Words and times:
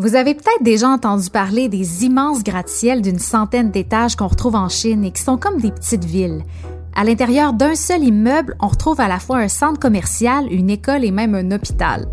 Vous 0.00 0.14
avez 0.14 0.34
peut-être 0.34 0.62
déjà 0.62 0.88
entendu 0.88 1.28
parler 1.28 1.68
des 1.68 2.04
immenses 2.04 2.44
gratte-ciels 2.44 3.02
d'une 3.02 3.18
centaine 3.18 3.72
d'étages 3.72 4.14
qu'on 4.14 4.28
retrouve 4.28 4.54
en 4.54 4.68
Chine 4.68 5.04
et 5.04 5.10
qui 5.10 5.20
sont 5.20 5.36
comme 5.36 5.60
des 5.60 5.72
petites 5.72 6.04
villes. 6.04 6.44
À 6.94 7.02
l'intérieur 7.02 7.52
d'un 7.52 7.74
seul 7.74 8.04
immeuble, 8.04 8.54
on 8.60 8.68
retrouve 8.68 9.00
à 9.00 9.08
la 9.08 9.18
fois 9.18 9.38
un 9.38 9.48
centre 9.48 9.80
commercial, 9.80 10.46
une 10.52 10.70
école 10.70 11.04
et 11.04 11.10
même 11.10 11.34
un 11.34 11.50
hôpital. 11.50 12.06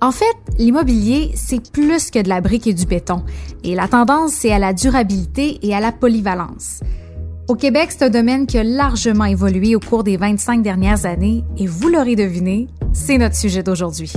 En 0.00 0.12
fait, 0.12 0.36
l'immobilier, 0.56 1.32
c'est 1.34 1.72
plus 1.72 2.12
que 2.12 2.22
de 2.22 2.28
la 2.28 2.40
brique 2.40 2.68
et 2.68 2.74
du 2.74 2.86
béton, 2.86 3.24
et 3.64 3.74
la 3.74 3.88
tendance, 3.88 4.30
c'est 4.30 4.52
à 4.52 4.60
la 4.60 4.72
durabilité 4.72 5.58
et 5.66 5.74
à 5.74 5.80
la 5.80 5.90
polyvalence. 5.90 6.78
Au 7.48 7.56
Québec, 7.56 7.88
c'est 7.90 8.04
un 8.04 8.10
domaine 8.10 8.46
qui 8.46 8.56
a 8.56 8.62
largement 8.62 9.24
évolué 9.24 9.74
au 9.74 9.80
cours 9.80 10.04
des 10.04 10.16
25 10.16 10.62
dernières 10.62 11.06
années, 11.06 11.42
et 11.58 11.66
vous 11.66 11.88
l'aurez 11.88 12.14
deviné, 12.14 12.68
c'est 12.92 13.18
notre 13.18 13.34
sujet 13.34 13.64
d'aujourd'hui. 13.64 14.12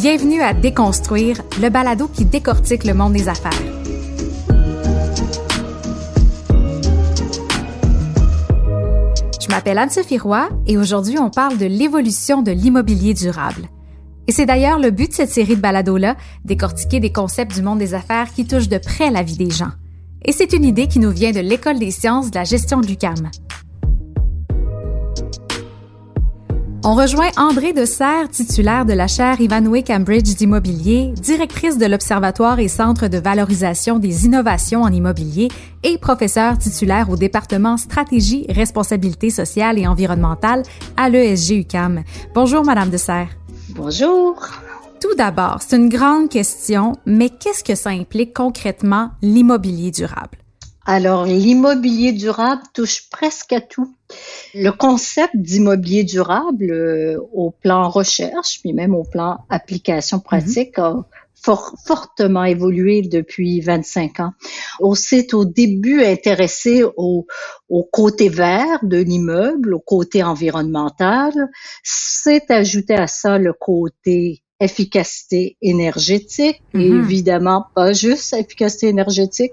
Bienvenue 0.00 0.40
à 0.40 0.54
Déconstruire, 0.54 1.42
le 1.60 1.68
balado 1.68 2.08
qui 2.08 2.24
décortique 2.24 2.84
le 2.84 2.94
monde 2.94 3.12
des 3.12 3.28
affaires. 3.28 3.52
Je 9.38 9.48
m'appelle 9.50 9.76
Anne-Sophie 9.76 10.16
Roy 10.16 10.48
et 10.66 10.78
aujourd'hui 10.78 11.18
on 11.18 11.28
parle 11.28 11.58
de 11.58 11.66
l'évolution 11.66 12.40
de 12.40 12.50
l'immobilier 12.50 13.12
durable. 13.12 13.68
Et 14.26 14.32
c'est 14.32 14.46
d'ailleurs 14.46 14.78
le 14.78 14.90
but 14.90 15.10
de 15.10 15.14
cette 15.16 15.28
série 15.28 15.56
de 15.56 15.60
balados-là, 15.60 16.16
décortiquer 16.46 16.98
des 16.98 17.12
concepts 17.12 17.54
du 17.54 17.60
monde 17.60 17.78
des 17.78 17.92
affaires 17.92 18.32
qui 18.32 18.46
touchent 18.46 18.70
de 18.70 18.78
près 18.78 19.10
la 19.10 19.22
vie 19.22 19.36
des 19.36 19.50
gens. 19.50 19.72
Et 20.24 20.32
c'est 20.32 20.54
une 20.54 20.64
idée 20.64 20.86
qui 20.86 20.98
nous 20.98 21.10
vient 21.10 21.32
de 21.32 21.40
l'École 21.40 21.78
des 21.78 21.90
sciences 21.90 22.30
de 22.30 22.38
la 22.38 22.44
gestion 22.44 22.80
de 22.80 22.86
l'UQAM. 22.86 23.30
On 26.82 26.94
rejoint 26.94 27.28
André 27.36 27.74
de 27.74 27.84
Serre, 27.84 28.30
titulaire 28.30 28.86
de 28.86 28.94
la 28.94 29.06
chaire 29.06 29.38
Ivanhoe 29.38 29.82
Cambridge 29.86 30.34
d'immobilier, 30.34 31.12
directrice 31.20 31.76
de 31.76 31.84
l'Observatoire 31.84 32.58
et 32.58 32.68
Centre 32.68 33.06
de 33.06 33.18
valorisation 33.18 33.98
des 33.98 34.24
innovations 34.24 34.80
en 34.80 34.90
immobilier 34.90 35.48
et 35.82 35.98
professeur 35.98 36.56
titulaire 36.56 37.10
au 37.10 37.16
département 37.16 37.76
Stratégie, 37.76 38.46
Responsabilité 38.48 39.28
sociale 39.28 39.78
et 39.78 39.86
environnementale 39.86 40.62
à 40.96 41.10
l'ESG 41.10 41.50
UCAM. 41.58 42.02
Bonjour, 42.34 42.64
Madame 42.64 42.88
de 42.88 42.96
Serre. 42.96 43.28
Bonjour. 43.74 44.40
Tout 45.02 45.14
d'abord, 45.18 45.58
c'est 45.60 45.76
une 45.76 45.90
grande 45.90 46.30
question, 46.30 46.94
mais 47.04 47.28
qu'est-ce 47.28 47.62
que 47.62 47.74
ça 47.74 47.90
implique 47.90 48.32
concrètement 48.32 49.10
l'immobilier 49.20 49.90
durable? 49.90 50.38
Alors, 50.86 51.26
l'immobilier 51.26 52.12
durable 52.12 52.62
touche 52.72 53.08
presque 53.10 53.52
à 53.52 53.60
tout. 53.60 53.94
Le 54.54 54.70
concept 54.70 55.36
d'immobilier 55.36 56.04
durable 56.04 56.70
euh, 56.70 57.18
au 57.32 57.50
plan 57.50 57.88
recherche, 57.88 58.60
puis 58.60 58.72
même 58.72 58.94
au 58.94 59.04
plan 59.04 59.38
application 59.50 60.18
mhm. 60.18 60.22
pratique, 60.22 60.78
a 60.78 61.04
fortement 61.42 62.44
évolué 62.44 63.02
depuis 63.02 63.60
25 63.60 64.20
ans. 64.20 64.32
On 64.80 64.94
s'est 64.94 65.34
au 65.34 65.44
début 65.44 66.02
intéressé 66.02 66.82
au, 66.96 67.26
au 67.68 67.82
côté 67.82 68.28
vert 68.28 68.80
de 68.82 68.98
l'immeuble, 68.98 69.74
au 69.74 69.80
côté 69.80 70.22
environnemental. 70.22 71.32
C'est 71.82 72.50
ajouté 72.50 72.94
à 72.94 73.06
ça 73.06 73.38
le 73.38 73.52
côté 73.52 74.42
efficacité 74.60 75.56
énergétique, 75.62 76.62
et 76.74 76.90
mhm. 76.90 77.00
évidemment 77.00 77.64
pas 77.74 77.94
juste 77.94 78.34
efficacité 78.34 78.88
énergétique, 78.88 79.52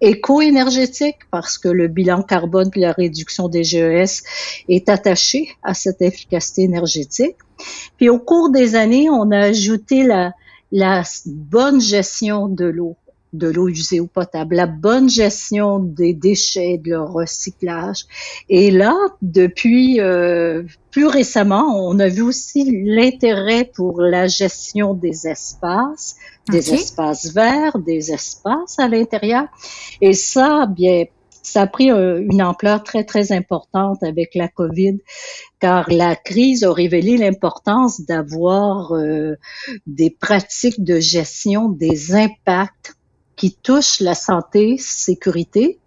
éco-énergétique 0.00 1.18
parce 1.30 1.58
que 1.58 1.68
le 1.68 1.88
bilan 1.88 2.22
carbone 2.22 2.70
puis 2.70 2.80
la 2.80 2.92
réduction 2.92 3.48
des 3.48 3.64
GES 3.64 4.22
est 4.68 4.88
attaché 4.88 5.50
à 5.62 5.74
cette 5.74 6.02
efficacité 6.02 6.62
énergétique. 6.62 7.36
Puis 7.96 8.08
au 8.08 8.18
cours 8.18 8.50
des 8.50 8.74
années, 8.74 9.08
on 9.10 9.30
a 9.30 9.38
ajouté 9.38 10.02
la, 10.02 10.32
la 10.72 11.02
bonne 11.26 11.80
gestion 11.80 12.48
de 12.48 12.66
l'eau 12.66 12.96
de 13.32 13.48
l'eau 13.48 13.68
usée 13.68 14.00
ou 14.00 14.06
potable, 14.06 14.56
la 14.56 14.66
bonne 14.66 15.08
gestion 15.08 15.78
des 15.78 16.14
déchets, 16.14 16.78
de 16.78 16.90
leur 16.90 17.12
recyclage. 17.12 18.04
Et 18.48 18.70
là, 18.70 18.94
depuis 19.22 20.00
euh, 20.00 20.62
plus 20.90 21.06
récemment, 21.06 21.88
on 21.88 21.98
a 21.98 22.08
vu 22.08 22.22
aussi 22.22 22.82
l'intérêt 22.84 23.70
pour 23.74 24.00
la 24.00 24.26
gestion 24.26 24.94
des 24.94 25.26
espaces, 25.26 26.16
des 26.48 26.72
espaces 26.72 27.32
verts, 27.32 27.78
des 27.78 28.12
espaces 28.12 28.78
à 28.78 28.88
l'intérieur. 28.88 29.44
Et 30.00 30.12
ça, 30.12 30.66
bien, 30.66 31.04
ça 31.46 31.62
a 31.62 31.66
pris 31.68 31.90
une 31.90 32.42
ampleur 32.42 32.82
très, 32.82 33.04
très 33.04 33.30
importante 33.30 34.02
avec 34.02 34.34
la 34.34 34.48
COVID, 34.48 34.98
car 35.60 35.88
la 35.90 36.16
crise 36.16 36.64
a 36.64 36.72
révélé 36.72 37.16
l'importance 37.16 38.00
d'avoir 38.00 38.92
euh, 38.92 39.36
des 39.86 40.10
pratiques 40.10 40.82
de 40.82 40.98
gestion 40.98 41.68
des 41.68 42.14
impacts 42.14 42.95
qui 43.36 43.54
touche 43.54 44.00
la 44.00 44.14
santé, 44.14 44.76
sécurité, 44.78 45.78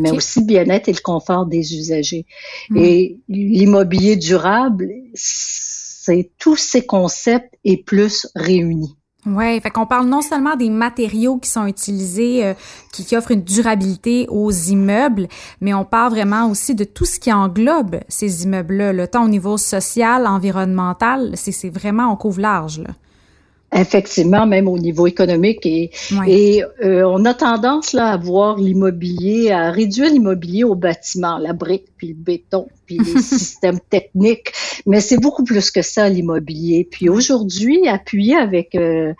mais 0.00 0.10
aussi 0.10 0.42
bien-être 0.42 0.88
et 0.88 0.92
le 0.92 1.00
confort 1.00 1.46
des 1.46 1.76
usagers. 1.76 2.26
Hmm. 2.70 2.78
Et 2.78 3.18
l'immobilier 3.28 4.16
durable, 4.16 4.90
c'est 5.14 6.30
tous 6.38 6.56
ces 6.56 6.84
concepts 6.84 7.54
et 7.64 7.76
plus 7.76 8.26
réunis. 8.34 8.96
Ouais, 9.26 9.58
fait 9.60 9.70
qu'on 9.70 9.86
parle 9.86 10.06
non 10.06 10.20
seulement 10.20 10.54
des 10.54 10.68
matériaux 10.68 11.38
qui 11.38 11.48
sont 11.48 11.66
utilisés, 11.66 12.44
euh, 12.44 12.54
qui, 12.92 13.06
qui, 13.06 13.16
offrent 13.16 13.30
une 13.30 13.42
durabilité 13.42 14.26
aux 14.28 14.50
immeubles, 14.50 15.28
mais 15.62 15.72
on 15.72 15.86
parle 15.86 16.12
vraiment 16.12 16.50
aussi 16.50 16.74
de 16.74 16.84
tout 16.84 17.06
ce 17.06 17.18
qui 17.18 17.32
englobe 17.32 18.00
ces 18.08 18.44
immeubles-là, 18.44 18.92
le 18.92 19.08
temps 19.08 19.24
au 19.24 19.28
niveau 19.28 19.56
social, 19.56 20.26
environnemental, 20.26 21.32
c'est 21.36 21.70
vraiment 21.70 22.12
on 22.12 22.16
couvre 22.16 22.42
large. 22.42 22.80
Là 22.80 22.90
effectivement, 23.74 24.46
même 24.46 24.68
au 24.68 24.78
niveau 24.78 25.06
économique. 25.06 25.66
Et, 25.66 25.90
et 26.26 26.64
euh, 26.82 27.04
on 27.06 27.24
a 27.24 27.34
tendance 27.34 27.92
là 27.92 28.08
à 28.08 28.16
voir 28.16 28.56
l'immobilier, 28.56 29.50
à 29.50 29.70
réduire 29.70 30.10
l'immobilier 30.10 30.64
au 30.64 30.74
bâtiment, 30.74 31.38
la 31.38 31.52
brique, 31.52 31.86
puis 31.96 32.08
le 32.08 32.14
béton, 32.14 32.68
puis 32.86 32.98
les 32.98 33.04
systèmes 33.22 33.80
techniques. 33.90 34.52
Mais 34.86 35.00
c'est 35.00 35.18
beaucoup 35.18 35.44
plus 35.44 35.70
que 35.70 35.82
ça, 35.82 36.08
l'immobilier. 36.08 36.86
Puis 36.90 37.08
aujourd'hui, 37.08 37.88
appuyé 37.88 38.36
avec 38.36 38.74
euh, 38.74 39.12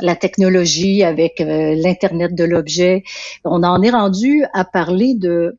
la 0.00 0.16
technologie, 0.16 1.02
avec 1.02 1.40
euh, 1.40 1.74
l'Internet 1.74 2.34
de 2.34 2.44
l'objet, 2.44 3.04
on 3.44 3.62
en 3.62 3.82
est 3.82 3.90
rendu 3.90 4.44
à 4.54 4.64
parler 4.64 5.14
de 5.14 5.58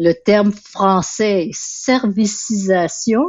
le 0.00 0.12
terme 0.12 0.52
français 0.52 1.50
servicisation 1.52 3.24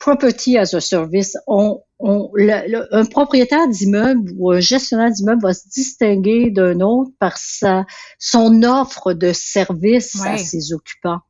property 0.00 0.58
as 0.58 0.74
a 0.74 0.80
service, 0.80 1.36
on, 1.46 1.82
on, 2.00 2.32
un 2.90 3.04
propriétaire 3.04 3.68
d'immeuble 3.68 4.32
ou 4.36 4.50
un 4.50 4.58
gestionnaire 4.58 5.12
d'immeuble 5.12 5.42
va 5.42 5.52
se 5.52 5.68
distinguer 5.68 6.50
d'un 6.50 6.80
autre 6.80 7.12
par 7.20 7.36
sa, 7.36 7.84
son 8.18 8.64
offre 8.64 9.12
de 9.12 9.32
service 9.32 10.20
à 10.22 10.38
ses 10.38 10.72
occupants. 10.72 11.20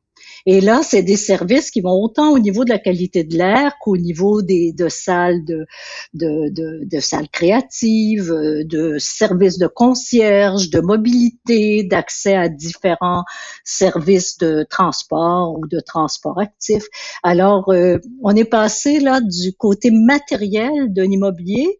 Et 0.45 0.61
là, 0.61 0.81
c'est 0.83 1.03
des 1.03 1.17
services 1.17 1.71
qui 1.71 1.81
vont 1.81 2.01
autant 2.01 2.31
au 2.31 2.39
niveau 2.39 2.65
de 2.65 2.69
la 2.69 2.79
qualité 2.79 3.23
de 3.23 3.37
l'air 3.37 3.75
qu'au 3.79 3.97
niveau 3.97 4.41
des 4.41 4.73
de 4.73 4.89
salles 4.89 5.43
de, 5.45 5.65
de, 6.13 6.85
de, 6.85 6.99
salles 6.99 7.29
créatives, 7.29 8.31
de 8.31 8.97
services 8.97 9.57
de 9.57 9.67
concierge, 9.67 10.69
de 10.69 10.79
mobilité, 10.79 11.83
d'accès 11.83 12.35
à 12.35 12.49
différents 12.49 13.23
services 13.63 14.37
de 14.37 14.65
transport 14.69 15.57
ou 15.57 15.67
de 15.67 15.79
transport 15.79 16.39
actif. 16.39 16.83
Alors, 17.23 17.69
euh, 17.69 17.97
on 18.23 18.35
est 18.35 18.45
passé 18.45 18.99
là 18.99 19.21
du 19.21 19.53
côté 19.53 19.91
matériel 19.91 20.91
d'un 20.93 21.09
immobilier 21.09 21.79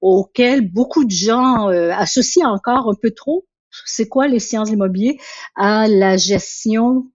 auquel 0.00 0.72
beaucoup 0.72 1.04
de 1.04 1.10
gens 1.10 1.68
euh, 1.68 1.90
associent 1.92 2.50
encore 2.50 2.90
un 2.90 2.94
peu 3.00 3.10
trop 3.10 3.46
c'est 3.86 4.08
quoi 4.08 4.28
les 4.28 4.38
sciences 4.38 4.68
de 4.68 4.72
l'immobilier? 4.72 5.18
À 5.56 5.88
la 5.88 6.16
gestion 6.16 7.06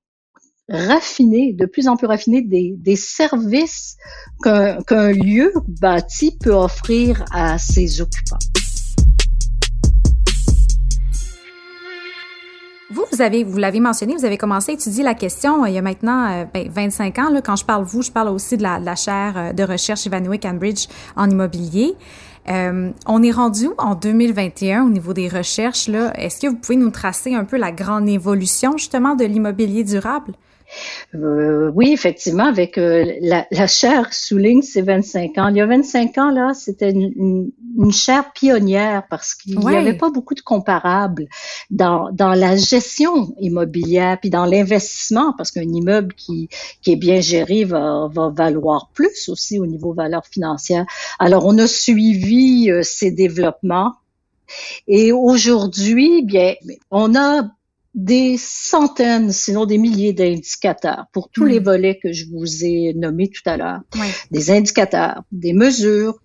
raffiner, 0.69 1.53
de 1.53 1.65
plus 1.65 1.87
en 1.87 1.95
plus 1.95 2.07
raffiner 2.07 2.41
des, 2.41 2.75
des 2.77 2.95
services 2.95 3.97
qu'un 4.43 5.11
lieu 5.11 5.53
bâti 5.81 6.37
peut 6.39 6.53
offrir 6.53 7.23
à 7.31 7.57
ses 7.57 8.01
occupants. 8.01 8.37
Vous, 12.89 13.03
vous 13.11 13.21
avez, 13.21 13.43
vous 13.43 13.57
l'avez 13.57 13.81
mentionné, 13.81 14.15
vous 14.15 14.23
avez 14.23 14.37
commencé 14.37 14.71
à 14.71 14.75
étudier 14.75 15.03
la 15.03 15.13
question 15.13 15.63
euh, 15.63 15.67
il 15.67 15.73
y 15.73 15.77
a 15.77 15.81
maintenant 15.81 16.31
euh, 16.31 16.45
ben, 16.53 16.69
25 16.69 17.19
ans. 17.19 17.29
Là, 17.29 17.41
quand 17.41 17.57
je 17.57 17.65
parle 17.65 17.83
vous, 17.83 18.01
je 18.01 18.11
parle 18.11 18.29
aussi 18.29 18.55
de 18.55 18.63
la, 18.63 18.95
chaire 18.95 19.33
euh, 19.35 19.53
de 19.53 19.63
recherche 19.63 20.05
Ivanhoe 20.05 20.37
Cambridge 20.41 20.87
en 21.17 21.29
immobilier. 21.29 21.95
On 22.49 23.23
est 23.23 23.31
rendu 23.31 23.67
en 23.77 23.93
2021 23.95 24.85
au 24.85 24.89
niveau 24.89 25.11
des 25.11 25.27
recherches. 25.27 25.89
Est-ce 25.89 26.39
que 26.39 26.47
vous 26.47 26.55
pouvez 26.55 26.77
nous 26.77 26.91
tracer 26.91 27.35
un 27.35 27.43
peu 27.43 27.57
la 27.57 27.73
grande 27.73 28.07
évolution 28.07 28.77
justement 28.77 29.15
de 29.15 29.25
l'immobilier 29.25 29.83
durable? 29.83 30.31
Euh, 31.15 31.71
oui, 31.73 31.91
effectivement, 31.93 32.45
avec 32.45 32.77
euh, 32.77 33.13
la, 33.21 33.47
la, 33.51 33.67
chaire 33.67 34.13
souligne 34.13 34.61
ces 34.61 34.81
25 34.81 35.37
ans. 35.37 35.47
Il 35.47 35.57
y 35.57 35.61
a 35.61 35.65
25 35.65 36.17
ans, 36.17 36.31
là, 36.31 36.53
c'était 36.53 36.91
une, 36.91 37.51
une 37.77 37.91
chaire 37.91 38.31
pionnière 38.33 39.03
parce 39.09 39.33
qu'il 39.33 39.57
n'y 39.57 39.75
avait 39.75 39.97
pas 39.97 40.09
beaucoup 40.09 40.35
de 40.35 40.41
comparables 40.41 41.27
dans, 41.71 42.11
dans 42.11 42.33
la 42.33 42.57
gestion 42.57 43.33
immobilière 43.39 44.19
puis 44.19 44.29
dans 44.29 44.45
l'investissement 44.45 45.33
parce 45.37 45.51
qu'un 45.51 45.61
immeuble 45.61 46.13
qui, 46.13 46.49
qui 46.81 46.91
est 46.91 46.97
bien 46.97 47.21
géré 47.21 47.63
va, 47.63 48.09
va 48.11 48.29
valoir 48.29 48.89
plus 48.93 49.29
aussi 49.29 49.59
au 49.59 49.65
niveau 49.65 49.93
valeur 49.93 50.25
financière. 50.25 50.85
Alors, 51.19 51.45
on 51.45 51.57
a 51.57 51.67
suivi 51.67 52.69
euh, 52.69 52.81
ces 52.83 53.11
développements 53.11 53.93
et 54.87 55.11
aujourd'hui, 55.11 56.23
bien, 56.23 56.55
on 56.91 57.15
a 57.15 57.49
des 57.97 58.37
centaines, 58.37 59.31
sinon 59.31 59.65
des 59.65 59.79
milliers 59.79 60.13
d'indicateurs 60.13 61.07
pour 61.11 61.29
tous 61.29 61.45
les 61.45 61.59
hmm. 61.59 61.63
volets 61.63 61.99
que 62.01 62.13
je 62.13 62.25
vous 62.29 62.63
ai 62.63 62.93
nommés 62.93 63.27
tout 63.27 63.41
à 63.49 63.57
l'heure. 63.57 63.79
Des 64.29 64.51
indicateurs, 64.51 65.23
des 65.31 65.53
mesures. 65.53 66.19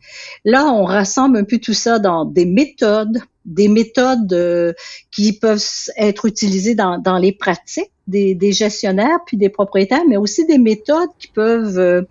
Là, 0.44 0.66
on 0.66 0.84
rassemble 0.84 1.38
un 1.38 1.44
peu 1.44 1.58
tout 1.58 1.72
ça 1.72 1.98
dans 1.98 2.26
des 2.26 2.44
méthodes, 2.44 3.22
des 3.46 3.68
méthodes 3.68 4.34
euh, 4.34 4.74
qui 5.10 5.32
peuvent 5.32 5.64
être 5.96 6.26
utilisées 6.26 6.74
dans, 6.74 6.98
dans 6.98 7.16
les 7.16 7.32
pratiques 7.32 7.90
des, 8.06 8.34
des, 8.34 8.52
gestionnaires 8.52 9.20
puis 9.26 9.38
des 9.38 9.48
propriétaires, 9.48 10.04
mais 10.06 10.18
aussi 10.18 10.44
des 10.44 10.58
méthodes 10.58 11.08
qui 11.18 11.28
peuvent 11.28 11.78
euh, 11.78 12.02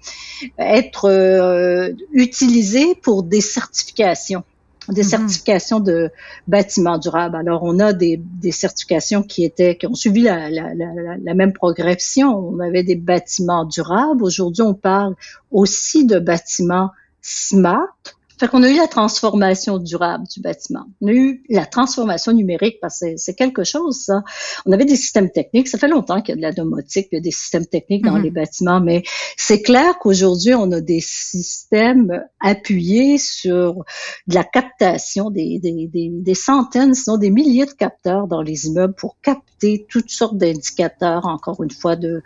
être 0.58 1.06
euh, 1.06 1.92
utilisées 2.14 2.96
pour 2.96 3.22
des 3.22 3.42
certifications 3.42 4.44
des 4.90 5.02
mm-hmm. 5.02 5.06
certifications 5.06 5.80
de 5.80 6.10
bâtiments 6.48 6.98
durables. 6.98 7.36
Alors, 7.36 7.64
on 7.64 7.80
a 7.80 7.94
des, 7.94 8.18
des 8.18 8.52
certifications 8.52 9.24
qui 9.24 9.44
étaient, 9.44 9.76
qui 9.78 9.88
ont 9.88 9.94
suivi 9.94 10.24
la, 10.24 10.50
la, 10.50 10.74
la, 10.74 10.88
la, 11.24 11.34
même 11.34 11.54
progression. 11.54 12.36
On 12.36 12.60
avait 12.60 12.84
des 12.84 12.96
bâtiments 12.96 13.66
durables. 13.66 14.24
Aujourd'hui, 14.24 14.64
on 14.64 14.74
parle 14.74 15.16
aussi 15.52 16.06
de 16.06 16.20
bâtiments 16.20 16.92
smart. 17.22 17.96
Fait 18.42 18.48
qu'on 18.48 18.64
a 18.64 18.70
eu 18.72 18.76
la 18.76 18.88
transformation 18.88 19.78
durable 19.78 20.24
du 20.28 20.42
bâtiment. 20.42 20.86
On 21.00 21.10
a 21.10 21.12
eu 21.12 21.44
la 21.48 21.68
transformation 21.68 22.32
numérique 22.32 22.80
parce 22.82 23.02
que 23.02 23.16
c'est 23.16 23.36
quelque 23.36 23.64
chose, 23.64 23.98
ça. 23.98 24.24
On 24.66 24.72
avait 24.72 24.86
des 24.86 24.96
systèmes 24.96 25.30
techniques. 25.30 25.68
Ça 25.68 25.78
fait 25.78 25.88
longtemps 25.88 26.24
qu'il 26.24 26.30
y 26.30 26.34
a 26.34 26.36
de 26.38 26.42
la 26.42 26.52
domotique, 26.52 27.10
il 27.12 27.18
y 27.18 27.20
a 27.20 27.22
des 27.22 27.30
systèmes 27.30 27.68
techniques 27.68 28.04
dans 28.04 28.18
mm-hmm. 28.18 28.24
les 28.24 28.32
bâtiments, 28.32 28.82
mais 28.82 29.04
c'est 29.38 29.62
clair 29.62 30.00
qu'aujourd'hui, 30.00 30.56
on 30.56 30.72
a 30.72 30.82
des 30.82 31.02
systèmes 31.02 32.24
appuyés 32.40 33.20
sur 33.20 33.84
de 34.26 34.34
la 34.34 34.44
captation, 34.44 35.30
des, 35.30 35.60
des, 35.60 35.88
des, 35.94 36.10
des 36.12 36.34
centaines, 36.34 36.96
sinon 36.96 37.18
des 37.18 37.30
milliers 37.30 37.68
de 37.68 37.74
capteurs 37.74 38.26
dans 38.26 38.42
les 38.42 38.66
immeubles 38.66 38.96
pour 38.96 39.18
capter 39.22 39.86
toutes 39.88 40.10
sortes 40.10 40.38
d'indicateurs, 40.38 41.28
encore 41.28 41.62
une 41.62 41.70
fois, 41.70 41.96
de 41.96 42.24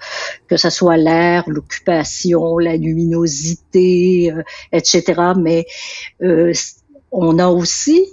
que 0.48 0.56
ce 0.56 0.70
soit 0.70 0.96
l'air, 0.96 1.44
l'occupation, 1.48 2.58
la 2.58 2.78
luminosité, 2.78 4.32
euh, 4.32 4.44
etc. 4.72 5.34
Mais 5.38 5.66
on 7.12 7.40
a 7.40 7.48
aussi 7.48 8.10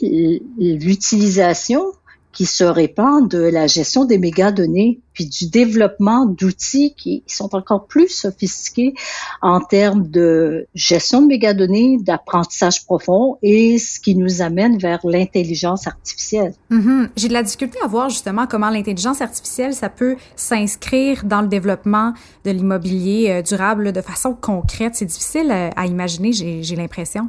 l'utilisation 0.59 1.85
qui 2.33 2.47
se 2.47 2.65
répand 2.65 3.29
de 3.29 3.39
la 3.39 3.67
gestion 3.67 4.05
des 4.05 4.19
mégadonnées, 4.19 5.01
puis 5.13 5.27
du 5.27 5.49
développement 5.49 6.25
d'outils 6.25 6.95
qui 6.97 7.23
sont 7.27 7.55
encore 7.55 7.87
plus 7.87 8.09
sophistiqués 8.09 8.95
en 9.43 9.61
termes 9.61 10.09
de 10.09 10.67
gestion 10.75 11.21
de 11.21 11.27
mégadonnées, 11.27 11.99
d'apprentissage 12.01 12.87
profond 12.87 13.37
et 13.43 13.79
ce 13.79 14.01
qui 14.01 14.15
nous 14.15 14.41
amène 14.41 14.79
vers 14.79 15.01
l'intelligence 15.05 15.87
artificielle. 15.87 16.55
Mm-hmm. 16.71 17.09
J'ai 17.17 17.29
de 17.29 17.35
la 17.35 17.43
difficulté 17.43 17.79
à 17.85 17.87
voir 17.87 18.09
justement 18.09 18.47
comment 18.47 18.71
l'intelligence 18.71 19.21
artificielle, 19.21 19.75
ça 19.75 19.91
peut 19.91 20.17
s'inscrire 20.35 21.25
dans 21.25 21.43
le 21.43 21.49
développement 21.49 22.15
de 22.45 22.51
l'immobilier 22.51 23.31
euh, 23.31 23.43
durable 23.43 23.93
de 23.93 24.01
façon 24.01 24.33
concrète. 24.33 24.95
C'est 24.95 25.05
difficile 25.05 25.51
à, 25.51 25.69
à 25.77 25.85
imaginer, 25.85 26.33
j'ai 26.33 26.77
l'impression. 26.77 27.29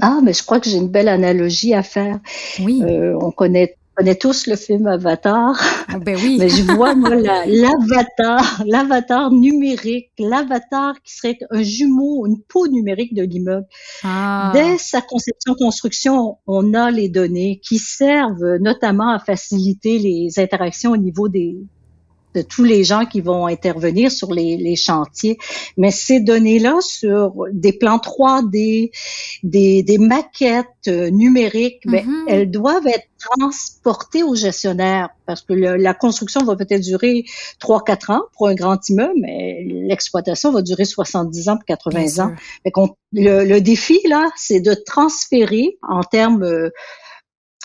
Ah, 0.00 0.20
mais 0.22 0.32
je 0.32 0.42
crois 0.42 0.60
que 0.60 0.68
j'ai 0.68 0.78
une 0.78 0.88
belle 0.88 1.08
analogie 1.08 1.74
à 1.74 1.82
faire. 1.82 2.18
Oui. 2.60 2.82
Euh, 2.82 3.16
on 3.20 3.30
connaît 3.30 3.76
connaît 3.94 4.14
tous 4.14 4.46
le 4.46 4.56
film 4.56 4.86
Avatar. 4.86 5.54
Ah, 5.88 5.98
ben 5.98 6.16
oui. 6.16 6.36
Mais 6.38 6.48
je 6.48 6.62
vois, 6.62 6.94
moi, 6.94 7.14
l'avatar, 7.14 8.62
l'avatar 8.66 9.30
numérique, 9.30 10.10
l'avatar 10.18 10.94
qui 11.02 11.14
serait 11.14 11.38
un 11.50 11.62
jumeau, 11.62 12.26
une 12.26 12.40
peau 12.40 12.68
numérique 12.68 13.14
de 13.14 13.22
l'immeuble. 13.22 13.66
Ah. 14.02 14.50
Dès 14.54 14.78
sa 14.78 15.00
conception-construction, 15.00 16.38
on 16.46 16.74
a 16.74 16.90
les 16.90 17.08
données 17.08 17.60
qui 17.62 17.78
servent 17.78 18.56
notamment 18.60 19.10
à 19.10 19.18
faciliter 19.18 19.98
les 19.98 20.38
interactions 20.38 20.92
au 20.92 20.96
niveau 20.96 21.28
des, 21.28 21.58
de 22.34 22.42
tous 22.42 22.64
les 22.64 22.84
gens 22.84 23.04
qui 23.04 23.20
vont 23.20 23.46
intervenir 23.46 24.10
sur 24.10 24.32
les, 24.32 24.56
les 24.56 24.76
chantiers. 24.76 25.38
Mais 25.76 25.90
ces 25.90 26.20
données-là 26.20 26.76
sur 26.80 27.44
des 27.52 27.72
plans 27.72 27.98
3D, 27.98 28.90
des, 29.42 29.82
des 29.82 29.98
maquettes 29.98 30.66
euh, 30.88 31.10
numériques, 31.10 31.82
ben, 31.84 32.04
mm-hmm. 32.04 32.24
elles 32.28 32.50
doivent 32.50 32.86
être 32.86 33.06
transportées 33.18 34.22
aux 34.22 34.34
gestionnaires 34.34 35.10
parce 35.26 35.42
que 35.42 35.52
la 35.52 35.94
construction 35.94 36.44
va 36.44 36.56
peut-être 36.56 36.82
durer 36.82 37.24
3-4 37.60 38.12
ans 38.12 38.22
pour 38.36 38.48
un 38.48 38.54
grand 38.54 38.88
immeuble, 38.88 39.14
mais 39.20 39.64
l'exploitation 39.64 40.50
va 40.52 40.62
durer 40.62 40.84
70 40.84 41.48
ans, 41.48 41.58
80 41.66 42.24
ans. 42.24 42.34
le, 43.12 43.44
le, 43.44 43.60
défi, 43.60 44.00
là, 44.08 44.28
c'est 44.36 44.60
de 44.60 44.74
transférer 44.74 45.78
en 45.82 46.02
termes 46.02 46.70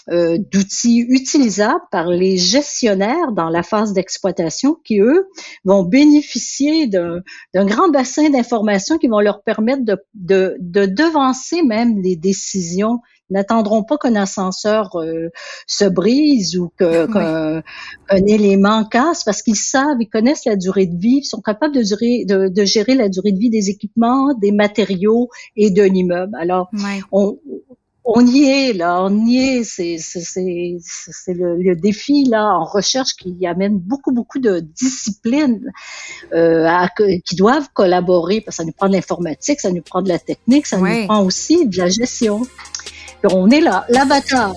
euh, 0.09 0.37
d'outils 0.51 1.05
utilisables 1.09 1.83
par 1.91 2.07
les 2.07 2.37
gestionnaires 2.37 3.33
dans 3.33 3.49
la 3.49 3.61
phase 3.61 3.91
d'exploitation 3.91 4.77
qui, 4.85 4.99
eux, 4.99 5.27
vont 5.65 5.83
bénéficier 5.83 6.87
d'un 6.87 7.21
grand 7.53 7.89
bassin 7.89 8.29
d'informations 8.29 8.97
qui 8.97 9.07
vont 9.07 9.19
leur 9.19 9.43
permettre 9.43 9.83
de, 9.83 9.97
de, 10.13 10.55
de 10.59 10.85
devancer 10.85 11.61
même 11.61 12.01
les 12.01 12.15
décisions. 12.15 12.99
N'attendront 13.29 13.83
pas 13.83 13.97
qu'un 13.97 14.15
ascenseur 14.15 14.95
euh, 14.95 15.27
se 15.67 15.83
brise 15.83 16.57
ou 16.57 16.71
qu'un 16.79 17.61
élément 18.09 18.85
casse 18.85 19.25
parce 19.25 19.41
qu'ils 19.41 19.57
savent, 19.57 19.97
ils 19.99 20.07
connaissent 20.07 20.45
la 20.45 20.55
durée 20.55 20.85
de 20.85 20.97
vie, 20.97 21.17
ils 21.17 21.25
sont 21.25 21.41
capables 21.41 21.75
de, 21.75 21.83
durer, 21.83 22.23
de, 22.25 22.47
de, 22.47 22.63
gérer 22.63 22.95
la 22.95 23.09
durée 23.09 23.33
de 23.33 23.39
vie 23.39 23.49
des 23.49 23.69
équipements, 23.69 24.33
des 24.35 24.53
matériaux 24.53 25.27
et 25.57 25.69
d'un 25.69 25.93
immeuble. 25.93 26.31
Alors, 26.39 26.69
on, 27.11 27.37
on 28.09 28.25
y 28.25 28.45
est 28.45 28.73
là, 28.73 29.03
on 29.03 29.25
y 29.25 29.37
est. 29.37 29.63
C'est 29.63 29.97
c'est 29.99 31.33
le, 31.33 31.57
le, 31.57 31.75
défi 31.75 32.23
là 32.23 32.45
en 32.45 32.63
recherche 32.63 33.13
qui 33.17 33.45
amène 33.45 33.77
beaucoup 33.77 34.13
beaucoup 34.13 34.39
de 34.39 34.61
disciplines 34.61 35.61
euh, 36.33 36.65
à, 36.65 36.87
qui 36.87 37.35
doivent 37.35 37.67
collaborer 37.73 38.39
parce 38.39 38.57
que 38.57 38.63
ça 38.63 38.65
nous 38.65 38.71
prend 38.71 38.87
de 38.87 38.93
l'informatique, 38.93 39.59
ça 39.59 39.71
nous 39.71 39.81
prend 39.81 40.01
de 40.01 40.09
la 40.09 40.19
technique, 40.19 40.65
ça 40.65 40.77
nous 40.77 41.05
prend 41.05 41.21
aussi 41.23 41.67
de 41.67 41.77
la 41.77 41.89
gestion. 41.89 42.41
on 43.29 43.49
est 43.49 43.61
là, 43.61 43.85
l'avatar. 43.89 44.55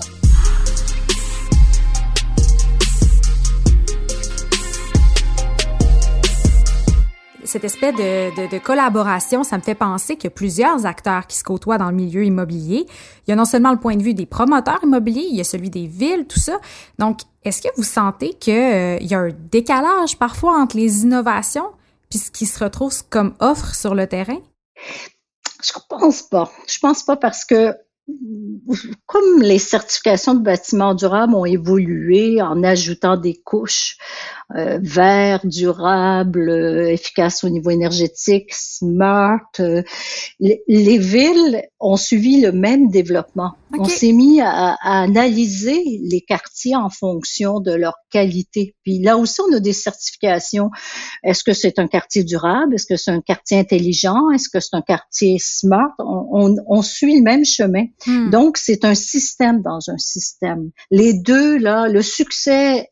Cette 7.51 7.65
espèce 7.65 7.93
de, 7.95 8.59
collaboration, 8.59 9.43
ça 9.43 9.57
me 9.57 9.61
fait 9.61 9.75
penser 9.75 10.15
qu'il 10.15 10.25
y 10.25 10.27
a 10.27 10.35
plusieurs 10.35 10.85
acteurs 10.85 11.27
qui 11.27 11.37
se 11.37 11.43
côtoient 11.43 11.77
dans 11.77 11.89
le 11.89 11.95
milieu 11.95 12.23
immobilier. 12.23 12.85
Il 13.27 13.31
y 13.31 13.33
a 13.33 13.35
non 13.35 13.45
seulement 13.45 13.71
le 13.71 13.77
point 13.77 13.95
de 13.97 14.03
vue 14.03 14.13
des 14.13 14.25
promoteurs 14.25 14.79
immobiliers, 14.83 15.27
il 15.29 15.35
y 15.35 15.41
a 15.41 15.43
celui 15.43 15.69
des 15.69 15.85
villes, 15.85 16.25
tout 16.27 16.39
ça. 16.39 16.59
Donc, 16.97 17.19
est-ce 17.43 17.61
que 17.61 17.67
vous 17.75 17.83
sentez 17.83 18.33
qu'il 18.35 18.53
euh, 18.53 18.97
y 19.01 19.13
a 19.13 19.19
un 19.19 19.31
décalage 19.51 20.17
parfois 20.17 20.57
entre 20.59 20.77
les 20.77 21.03
innovations 21.03 21.71
puis 22.09 22.19
ce 22.19 22.31
qui 22.31 22.45
se 22.45 22.61
retrouve 22.63 22.93
comme 23.09 23.33
offre 23.39 23.73
sur 23.73 23.95
le 23.95 24.07
terrain? 24.07 24.39
Je 25.63 25.71
pense 25.89 26.21
pas. 26.21 26.51
Je 26.67 26.79
pense 26.79 27.03
pas 27.03 27.15
parce 27.15 27.45
que 27.45 27.73
comme 29.05 29.41
les 29.41 29.59
certifications 29.59 30.33
de 30.33 30.43
bâtiments 30.43 30.95
durables 30.95 31.35
ont 31.35 31.45
évolué 31.45 32.41
en 32.41 32.63
ajoutant 32.63 33.15
des 33.15 33.35
couches, 33.35 33.97
euh, 34.57 34.79
vert, 34.81 35.39
durable, 35.45 36.49
euh, 36.49 36.91
efficace 36.91 37.43
au 37.43 37.49
niveau 37.49 37.69
énergétique, 37.69 38.53
smart. 38.53 39.39
Euh, 39.59 39.81
les, 40.39 40.97
villes 40.97 41.63
ont 41.79 41.95
suivi 41.95 42.41
le 42.41 42.51
même 42.51 42.89
développement. 42.89 43.53
On 43.77 43.85
s'est 43.85 44.11
mis 44.11 44.41
à, 44.41 44.75
analyser 44.81 45.81
les 46.03 46.21
quartiers 46.21 46.75
en 46.75 46.89
fonction 46.89 47.59
de 47.61 47.71
leur 47.71 47.93
qualité. 48.11 48.75
Puis 48.83 48.99
là 48.99 49.17
aussi, 49.17 49.39
on 49.41 49.55
a 49.55 49.59
des 49.59 49.73
certifications. 49.73 50.69
Est-ce 51.23 51.43
que 51.43 51.53
c'est 51.53 51.79
un 51.79 51.87
quartier 51.87 52.23
durable? 52.23 52.75
Est-ce 52.75 52.85
que 52.85 52.97
c'est 52.97 53.11
un 53.11 53.21
quartier 53.21 53.59
intelligent? 53.59 54.29
Est-ce 54.31 54.49
que 54.49 54.59
c'est 54.59 54.75
un 54.75 54.81
quartier 54.81 55.37
smart? 55.39 55.93
On, 55.99 56.55
on, 56.67 56.81
suit 56.81 57.17
le 57.17 57.23
même 57.23 57.45
chemin. 57.45 57.85
Hmm. 58.05 58.29
Donc, 58.31 58.57
c'est 58.57 58.83
un 58.83 58.95
système 58.95 59.61
dans 59.61 59.89
un 59.89 59.97
système. 59.97 60.71
Les 60.89 61.13
deux, 61.13 61.57
là, 61.57 61.87
le 61.87 62.01
succès 62.01 62.89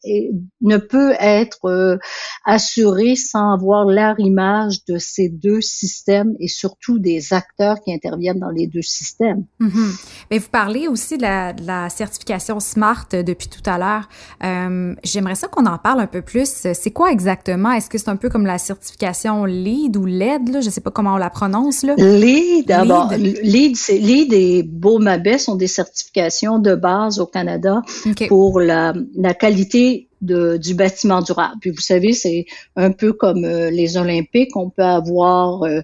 ne 0.61 0.77
peut 0.77 1.13
être 1.19 1.48
être 1.49 1.65
euh, 1.65 1.97
assuré 2.45 3.15
sans 3.15 3.53
avoir 3.53 3.85
l'arrimage 3.85 4.85
de 4.87 4.97
ces 4.97 5.29
deux 5.29 5.61
systèmes 5.61 6.35
et 6.39 6.47
surtout 6.47 6.99
des 6.99 7.33
acteurs 7.33 7.81
qui 7.81 7.93
interviennent 7.93 8.39
dans 8.39 8.49
les 8.49 8.67
deux 8.67 8.81
systèmes. 8.81 9.45
Mm-hmm. 9.59 10.05
Mais 10.31 10.37
vous 10.37 10.49
parlez 10.51 10.87
aussi 10.87 11.17
de 11.17 11.23
la, 11.23 11.89
certification 11.89 12.59
SMART 12.59 13.07
depuis 13.11 13.47
tout 13.47 13.67
à 13.67 13.77
l'heure. 13.77 14.09
Euh, 14.43 14.95
J'aimerais 15.03 15.35
ça 15.35 15.47
qu'on 15.47 15.65
en 15.65 15.77
parle 15.77 15.99
un 15.99 16.07
peu 16.07 16.21
plus. 16.21 16.67
C'est 16.73 16.91
quoi 16.91 17.11
exactement? 17.11 17.71
Est-ce 17.71 17.89
que 17.89 17.97
c'est 17.97 18.09
un 18.09 18.15
peu 18.15 18.29
comme 18.29 18.45
la 18.45 18.57
certification 18.57 19.45
LEED 19.45 19.97
ou 19.97 20.05
LED? 20.05 20.49
Là? 20.49 20.61
Je 20.61 20.67
ne 20.67 20.71
sais 20.71 20.81
pas 20.81 20.91
comment 20.91 21.13
on 21.13 21.17
la 21.17 21.29
prononce. 21.29 21.83
Là. 21.83 21.95
LEED, 21.97 22.67
d'abord. 22.67 23.11
LEED, 23.11 23.75
c'est 23.75 23.97
LEED 23.97 24.33
et 24.33 24.63
BOMABE 24.63 25.37
sont 25.37 25.55
des 25.55 25.67
certifications 25.67 26.59
de 26.59 26.75
base 26.75 27.19
au 27.19 27.25
Canada 27.25 27.81
pour 28.27 28.59
la, 28.59 28.93
la 29.15 29.33
qualité 29.33 30.08
de, 30.21 30.57
du 30.57 30.73
bâtiment 30.73 31.21
durable. 31.21 31.55
Puis 31.61 31.71
vous 31.71 31.81
savez, 31.81 32.13
c'est 32.13 32.45
un 32.75 32.91
peu 32.91 33.13
comme 33.13 33.45
euh, 33.45 33.69
les 33.69 33.97
Olympiques, 33.97 34.55
on 34.55 34.69
peut 34.69 34.83
avoir 34.83 35.63
euh, 35.63 35.81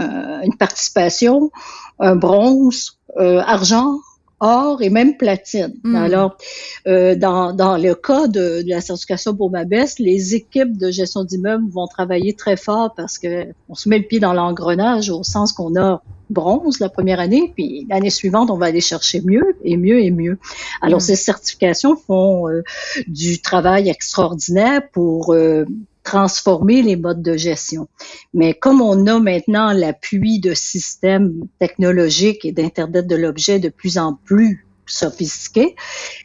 euh, 0.00 0.40
une 0.42 0.56
participation, 0.56 1.50
un 1.98 2.16
bronze, 2.16 2.98
argent, 3.16 3.98
or 4.40 4.82
et 4.82 4.88
même 4.88 5.16
platine. 5.18 5.74
Hmm. 5.84 5.94
Alors, 5.94 6.38
dans, 6.86 7.52
dans 7.52 7.76
le 7.76 7.94
cas 7.94 8.26
de, 8.26 8.62
de 8.62 8.68
la 8.68 8.80
certification 8.80 9.36
pour 9.36 9.50
Mabès, 9.50 9.98
les 9.98 10.34
équipes 10.34 10.78
de 10.78 10.90
gestion 10.90 11.24
d'immeubles 11.24 11.68
vont 11.68 11.86
travailler 11.86 12.32
très 12.32 12.56
fort 12.56 12.94
parce 12.96 13.18
que 13.18 13.48
on 13.68 13.74
se 13.74 13.88
met 13.88 13.98
le 13.98 14.04
pied 14.04 14.18
dans 14.18 14.32
l'engrenage 14.32 15.10
au 15.10 15.22
sens 15.22 15.52
qu'on 15.52 15.78
a 15.78 16.02
bronze 16.32 16.80
la 16.80 16.88
première 16.88 17.20
année, 17.20 17.52
puis 17.54 17.86
l'année 17.88 18.10
suivante, 18.10 18.50
on 18.50 18.56
va 18.56 18.66
aller 18.66 18.80
chercher 18.80 19.20
mieux 19.22 19.56
et 19.64 19.76
mieux 19.76 20.00
et 20.00 20.10
mieux. 20.10 20.38
Alors, 20.80 20.98
mm. 20.98 21.02
ces 21.02 21.16
certifications 21.16 21.96
font 21.96 22.48
euh, 22.48 22.62
du 23.06 23.40
travail 23.40 23.88
extraordinaire 23.88 24.82
pour 24.92 25.32
euh, 25.32 25.64
transformer 26.02 26.82
les 26.82 26.96
modes 26.96 27.22
de 27.22 27.36
gestion. 27.36 27.88
Mais 28.34 28.54
comme 28.54 28.80
on 28.80 29.06
a 29.06 29.20
maintenant 29.20 29.72
l'appui 29.72 30.40
de 30.40 30.54
systèmes 30.54 31.46
technologiques 31.58 32.44
et 32.44 32.52
d'Internet 32.52 33.06
de 33.06 33.16
l'objet 33.16 33.58
de 33.58 33.68
plus 33.68 33.98
en 33.98 34.14
plus 34.24 34.66
sophistiqués, 34.86 35.76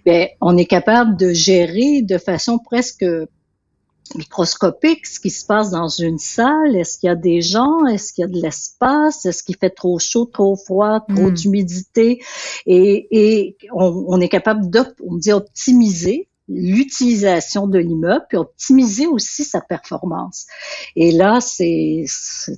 bien, 0.05 0.27
on 0.41 0.57
est 0.57 0.65
capable 0.65 1.15
de 1.17 1.31
gérer 1.31 2.01
de 2.01 2.17
façon 2.17 2.57
presque 2.57 3.05
microscopique 4.15 5.05
ce 5.05 5.19
qui 5.19 5.29
se 5.29 5.45
passe 5.45 5.69
dans 5.71 5.87
une 5.87 6.17
salle. 6.17 6.75
Est-ce 6.75 6.99
qu'il 6.99 7.07
y 7.07 7.11
a 7.11 7.15
des 7.15 7.41
gens? 7.41 7.85
Est-ce 7.85 8.13
qu'il 8.13 8.23
y 8.23 8.25
a 8.25 8.27
de 8.27 8.41
l'espace? 8.41 9.25
Est-ce 9.25 9.43
qu'il 9.43 9.57
fait 9.57 9.69
trop 9.69 9.99
chaud, 9.99 10.25
trop 10.25 10.55
froid, 10.55 11.05
trop 11.07 11.29
hmm. 11.29 11.33
d'humidité? 11.33 12.21
Et, 12.65 13.07
et 13.11 13.57
on, 13.73 14.05
on, 14.07 14.21
est 14.21 14.29
capable 14.29 14.69
d'optimiser 14.69 16.27
l'utilisation 16.49 17.67
de 17.67 17.77
l'immeuble, 17.77 18.25
puis 18.29 18.37
optimiser 18.37 19.05
aussi 19.05 19.43
sa 19.43 19.59
performance. 19.59 20.47
Et 20.95 21.11
là, 21.11 21.39
c'est 21.41 22.05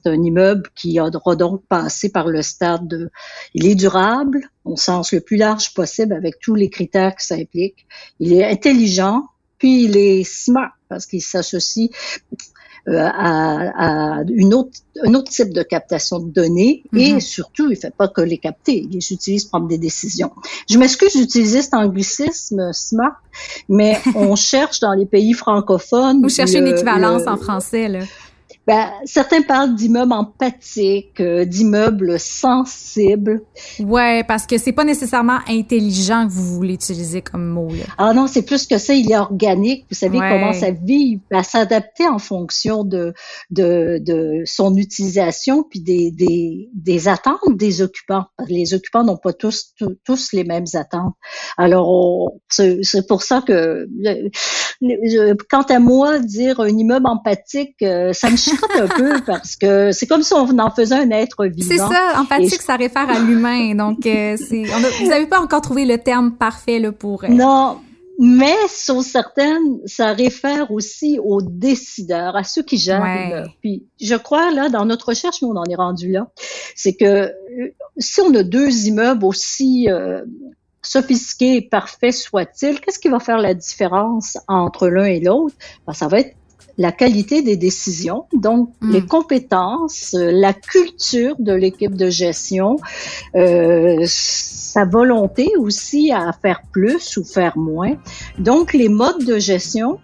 un 0.05 0.21
immeuble 0.21 0.69
qui 0.75 0.99
a 0.99 1.09
donc 1.09 1.65
passé 1.67 2.11
par 2.11 2.27
le 2.27 2.41
stade 2.41 2.87
de, 2.87 3.09
il 3.53 3.65
est 3.65 3.75
durable, 3.75 4.41
au 4.63 4.77
sens 4.77 5.11
le 5.11 5.21
plus 5.21 5.37
large 5.37 5.73
possible 5.73 6.13
avec 6.13 6.39
tous 6.39 6.55
les 6.55 6.69
critères 6.69 7.15
que 7.15 7.23
ça 7.23 7.35
implique. 7.35 7.87
Il 8.19 8.33
est 8.33 8.45
intelligent, 8.45 9.25
puis 9.57 9.85
il 9.85 9.97
est 9.97 10.23
smart 10.23 10.78
parce 10.89 11.05
qu'il 11.05 11.21
s'associe 11.21 11.89
euh, 12.87 12.97
à, 12.97 14.23
une 14.29 14.53
autre, 14.53 14.71
un 15.03 15.13
autre 15.13 15.29
type 15.29 15.53
de 15.53 15.61
captation 15.63 16.19
de 16.19 16.31
données 16.31 16.83
et 16.95 17.13
mhm. 17.13 17.19
surtout, 17.19 17.69
il 17.69 17.77
fait 17.77 17.93
pas 17.95 18.07
que 18.07 18.21
les 18.21 18.37
capter, 18.37 18.79
il 18.79 18.89
les 18.89 19.13
utilise 19.13 19.43
pour 19.43 19.51
prendre 19.51 19.67
des 19.67 19.77
décisions. 19.77 20.31
Je 20.69 20.77
m'excuse 20.77 21.15
d'utiliser 21.15 21.61
cet 21.61 21.73
anglicisme 21.73 22.71
smart, 22.73 23.17
mais 23.67 23.99
on 24.15 24.35
cherche 24.35 24.79
dans 24.79 24.93
les 24.93 25.05
pays 25.05 25.33
francophones. 25.33 26.21
Vous 26.21 26.29
cherchez 26.29 26.57
une 26.57 26.67
équivalence 26.67 27.27
en 27.27 27.37
français, 27.37 27.87
là. 27.87 27.99
Ben, 28.69 28.91
certains 29.03 29.41
parlent 29.41 29.73
d'immeubles 29.73 30.13
empathiques, 30.13 31.19
euh, 31.21 31.43
d'immeubles 31.43 32.19
sensibles. 32.19 33.41
Ouais, 33.79 34.23
parce 34.23 34.45
que 34.45 34.59
c'est 34.59 34.73
pas 34.73 34.83
nécessairement 34.83 35.39
intelligent 35.47 36.27
que 36.27 36.31
vous 36.31 36.53
voulez 36.53 36.75
utiliser 36.75 37.23
comme 37.23 37.47
mot. 37.47 37.69
Là. 37.69 37.85
Ah 37.97 38.13
non, 38.13 38.27
c'est 38.27 38.43
plus 38.43 38.67
que 38.67 38.77
ça. 38.77 38.93
Il 38.93 39.11
est 39.11 39.17
organique. 39.17 39.87
Vous 39.89 39.95
savez 39.95 40.19
comment 40.19 40.53
ça 40.53 40.69
vit, 40.69 41.19
à 41.31 41.41
s'adapter 41.41 42.07
en 42.07 42.19
fonction 42.19 42.83
de, 42.83 43.15
de, 43.49 43.99
de 44.05 44.43
son 44.45 44.75
utilisation 44.75 45.63
puis 45.63 45.79
des, 45.79 46.11
des, 46.11 46.69
des 46.75 47.07
attentes 47.07 47.39
des 47.49 47.81
occupants. 47.81 48.25
Les 48.47 48.75
occupants 48.75 49.03
n'ont 49.03 49.17
pas 49.17 49.33
tous, 49.33 49.73
tous, 50.05 50.31
les 50.31 50.43
mêmes 50.43 50.65
attentes. 50.75 51.15
Alors, 51.57 52.33
c'est 52.49 53.07
pour 53.07 53.23
ça 53.23 53.41
que, 53.41 53.87
quant 55.49 55.63
à 55.63 55.79
moi, 55.79 56.19
dire 56.19 56.59
un 56.59 56.67
immeuble 56.67 57.07
empathique, 57.07 57.75
euh, 57.81 58.13
ça 58.13 58.29
me 58.29 58.37
un 58.75 58.87
peu 58.87 59.21
parce 59.25 59.55
que 59.55 59.91
c'est 59.91 60.07
comme 60.07 60.23
si 60.23 60.33
on 60.33 60.57
en 60.57 60.71
faisait 60.71 60.95
un 60.95 61.11
être 61.11 61.45
vivant. 61.45 61.67
C'est 61.69 61.77
ça, 61.77 62.19
empathique, 62.19 62.61
ça 62.61 62.75
réfère 62.75 63.09
à 63.09 63.19
l'humain. 63.19 63.75
Donc, 63.75 64.05
euh, 64.05 64.35
vous 64.49 65.07
n'avez 65.07 65.27
pas 65.27 65.39
encore 65.39 65.61
trouvé 65.61 65.85
le 65.85 65.97
terme 65.97 66.33
parfait 66.33 66.79
là, 66.79 66.91
pour... 66.91 67.23
Euh, 67.23 67.27
non, 67.27 67.79
mais 68.19 68.55
sur 68.67 69.01
certaines, 69.01 69.79
ça 69.85 70.13
réfère 70.13 70.71
aussi 70.71 71.19
aux 71.23 71.41
décideurs, 71.41 72.35
à 72.35 72.43
ceux 72.43 72.63
qui 72.63 72.77
gèrent 72.77 73.47
Puis 73.61 73.85
je 73.99 74.15
crois 74.15 74.51
là, 74.51 74.69
dans 74.69 74.85
notre 74.85 75.09
recherche, 75.09 75.41
nous 75.41 75.49
on 75.49 75.55
en 75.55 75.65
est 75.65 75.75
rendu 75.75 76.11
là, 76.11 76.27
c'est 76.75 76.93
que 76.93 77.05
euh, 77.05 77.31
si 77.97 78.21
on 78.21 78.33
a 78.35 78.43
deux 78.43 78.87
immeubles 78.87 79.25
aussi 79.25 79.87
sophistiqués 80.81 81.57
et 81.57 81.61
parfaits 81.61 82.13
soient-ils, 82.13 82.79
qu'est-ce 82.79 82.99
qui 82.99 83.09
va 83.09 83.19
faire 83.19 83.37
la 83.37 83.53
différence 83.53 84.37
entre 84.47 84.87
l'un 84.87 85.05
et 85.05 85.19
l'autre? 85.19 85.55
Ben, 85.85 85.93
Ça 85.93 86.07
va 86.07 86.19
être 86.19 86.35
la 86.79 86.93
qualité 86.93 87.41
des 87.41 87.57
décisions, 87.57 88.25
donc 88.33 88.69
hmm. 88.81 88.91
les 88.91 89.05
compétences, 89.05 90.15
euh, 90.17 90.31
la 90.31 90.53
culture 90.53 91.35
de 91.37 91.53
l'équipe 91.53 91.93
de 91.93 92.09
gestion, 92.09 92.77
euh, 93.35 93.97
sa 94.05 94.85
volonté 94.85 95.51
aussi 95.57 96.11
à 96.11 96.31
faire 96.31 96.61
plus 96.71 97.17
ou 97.17 97.25
faire 97.25 97.57
moins. 97.57 97.95
Donc 98.39 98.73
les 98.73 98.87
modes 98.87 99.25
de 99.25 99.37
gestion 99.37 99.99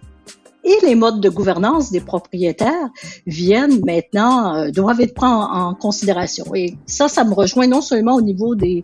et 0.66 0.86
les 0.86 0.96
modes 0.96 1.22
de 1.22 1.30
gouvernance 1.30 1.92
des 1.92 2.02
propriétaires 2.02 2.90
viennent 3.28 3.86
maintenant, 3.86 4.56
euh, 4.56 4.72
doivent 4.72 5.00
être 5.00 5.14
pris 5.14 5.28
en, 5.28 5.76
considération. 5.76 6.46
Et 6.56 6.76
ça, 6.88 7.08
ça 7.08 7.24
me 7.24 7.34
rejoint 7.34 7.68
non 7.68 7.82
seulement 7.82 8.16
au 8.16 8.22
niveau 8.22 8.56
des, 8.56 8.82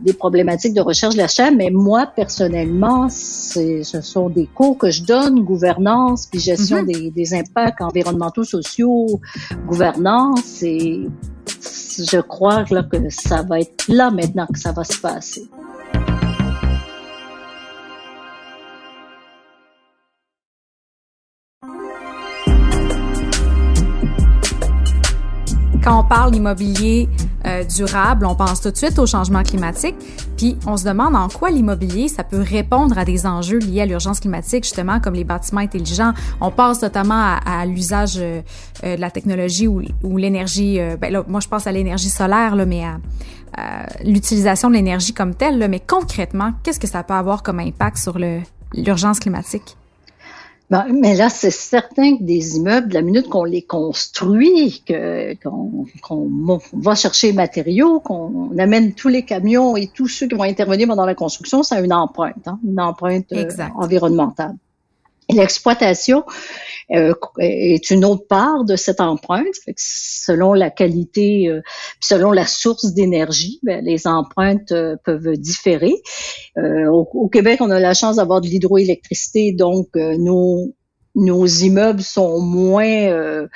des 0.00 0.12
problématiques 0.14 0.72
de 0.72 0.80
recherche 0.80 1.16
d'achat, 1.16 1.50
mais 1.50 1.70
moi, 1.70 2.06
personnellement, 2.06 3.08
ce 3.10 3.82
sont 3.82 4.30
des 4.30 4.46
cours 4.46 4.78
que 4.78 4.90
je 4.90 5.02
donne, 5.02 5.40
gouvernance, 5.40 6.26
puis 6.26 6.40
gestion 6.40 6.82
mhm. 6.82 6.86
des, 6.86 7.10
des 7.10 7.34
impacts 7.34 7.82
environnementaux, 7.82 8.44
sociaux, 8.44 9.20
gouvernance, 9.66 10.62
et 10.62 11.02
je 11.98 12.20
crois 12.20 12.64
là, 12.70 12.82
que 12.82 12.96
ça 13.10 13.42
va 13.42 13.60
être 13.60 13.88
là 13.88 14.10
maintenant 14.10 14.46
que 14.46 14.58
ça 14.58 14.72
va 14.72 14.84
se 14.84 14.98
passer. 14.98 15.48
Quand 25.88 26.00
on 26.00 26.04
parle 26.04 26.32
d'immobilier 26.32 27.08
euh, 27.46 27.64
durable, 27.64 28.26
on 28.26 28.34
pense 28.34 28.60
tout 28.60 28.70
de 28.70 28.76
suite 28.76 28.98
au 28.98 29.06
changement 29.06 29.42
climatique, 29.42 29.94
puis 30.36 30.58
on 30.66 30.76
se 30.76 30.84
demande 30.84 31.16
en 31.16 31.28
quoi 31.28 31.48
l'immobilier, 31.48 32.08
ça 32.08 32.24
peut 32.24 32.42
répondre 32.42 32.98
à 32.98 33.06
des 33.06 33.24
enjeux 33.24 33.58
liés 33.58 33.80
à 33.80 33.86
l'urgence 33.86 34.20
climatique, 34.20 34.64
justement, 34.64 35.00
comme 35.00 35.14
les 35.14 35.24
bâtiments 35.24 35.62
intelligents. 35.62 36.12
On 36.42 36.50
pense 36.50 36.82
notamment 36.82 37.38
à, 37.42 37.64
l'usage 37.64 38.16
euh, 38.18 38.42
euh, 38.84 38.96
de 38.96 39.00
la 39.00 39.10
technologie 39.10 39.66
ou, 39.66 40.16
l'énergie, 40.18 40.78
ben 41.00 41.22
moi 41.26 41.40
je 41.40 41.48
pense 41.48 41.66
à 41.66 41.72
l'énergie 41.72 42.10
solaire, 42.10 42.54
là, 42.54 42.66
mais 42.66 42.84
à, 42.84 43.86
l'utilisation 44.04 44.68
de 44.68 44.74
l'énergie 44.74 45.14
comme 45.14 45.34
telle, 45.34 45.58
là, 45.58 45.68
mais 45.68 45.80
concrètement, 45.80 46.52
qu'est-ce 46.62 46.80
que 46.80 46.86
ça 46.86 47.02
peut 47.02 47.14
avoir 47.14 47.42
comme 47.42 47.60
impact 47.60 47.96
sur 47.96 48.18
l'urgence 48.74 49.20
climatique? 49.20 49.78
Ben, 50.70 50.86
mais 50.92 51.14
là, 51.14 51.30
c'est 51.30 51.50
certain 51.50 52.18
que 52.18 52.22
des 52.22 52.56
immeubles, 52.56 52.92
la 52.92 53.00
minute 53.00 53.28
qu'on 53.28 53.44
les 53.44 53.62
construit, 53.62 54.84
qu'on 55.42 55.86
va 56.74 56.94
chercher 56.94 57.28
les 57.28 57.32
matériaux, 57.32 58.00
qu'on 58.00 58.56
amène 58.58 58.92
tous 58.92 59.08
les 59.08 59.24
camions 59.24 59.76
et 59.76 59.86
tous 59.86 60.08
ceux 60.08 60.28
qui 60.28 60.34
vont 60.34 60.42
intervenir 60.42 60.86
pendant 60.86 61.06
la 61.06 61.14
construction, 61.14 61.62
ça 61.62 61.76
a 61.76 61.80
une 61.80 61.92
empreinte, 61.94 62.46
hein, 62.46 62.58
une 62.66 62.80
empreinte 62.80 63.32
euh, 63.32 63.48
environnementale. 63.76 64.56
L'exploitation 65.30 66.24
euh, 66.90 67.12
est 67.38 67.90
une 67.90 68.06
autre 68.06 68.26
part 68.26 68.64
de 68.64 68.76
cette 68.76 69.00
empreinte. 69.00 69.54
selon 69.76 70.54
la 70.54 70.70
qualité, 70.70 71.48
euh, 71.48 71.60
selon 72.00 72.32
la 72.32 72.46
source 72.46 72.94
d'énergie, 72.94 73.60
ben, 73.62 73.84
les 73.84 74.06
empreintes 74.06 74.72
euh, 74.72 74.96
peuvent 75.04 75.36
différer. 75.36 75.94
Au, 76.56 77.28
Québec, 77.28 77.60
on 77.60 77.70
a 77.70 77.78
la 77.78 77.92
chance 77.92 78.16
d'avoir 78.16 78.40
de 78.40 78.46
l'hydroélectricité, 78.46 79.52
donc 79.52 79.88
nos, 79.94 80.74
nos 81.14 81.46
immeubles 81.46 82.02
sont 82.02 82.40
moins 82.40 83.46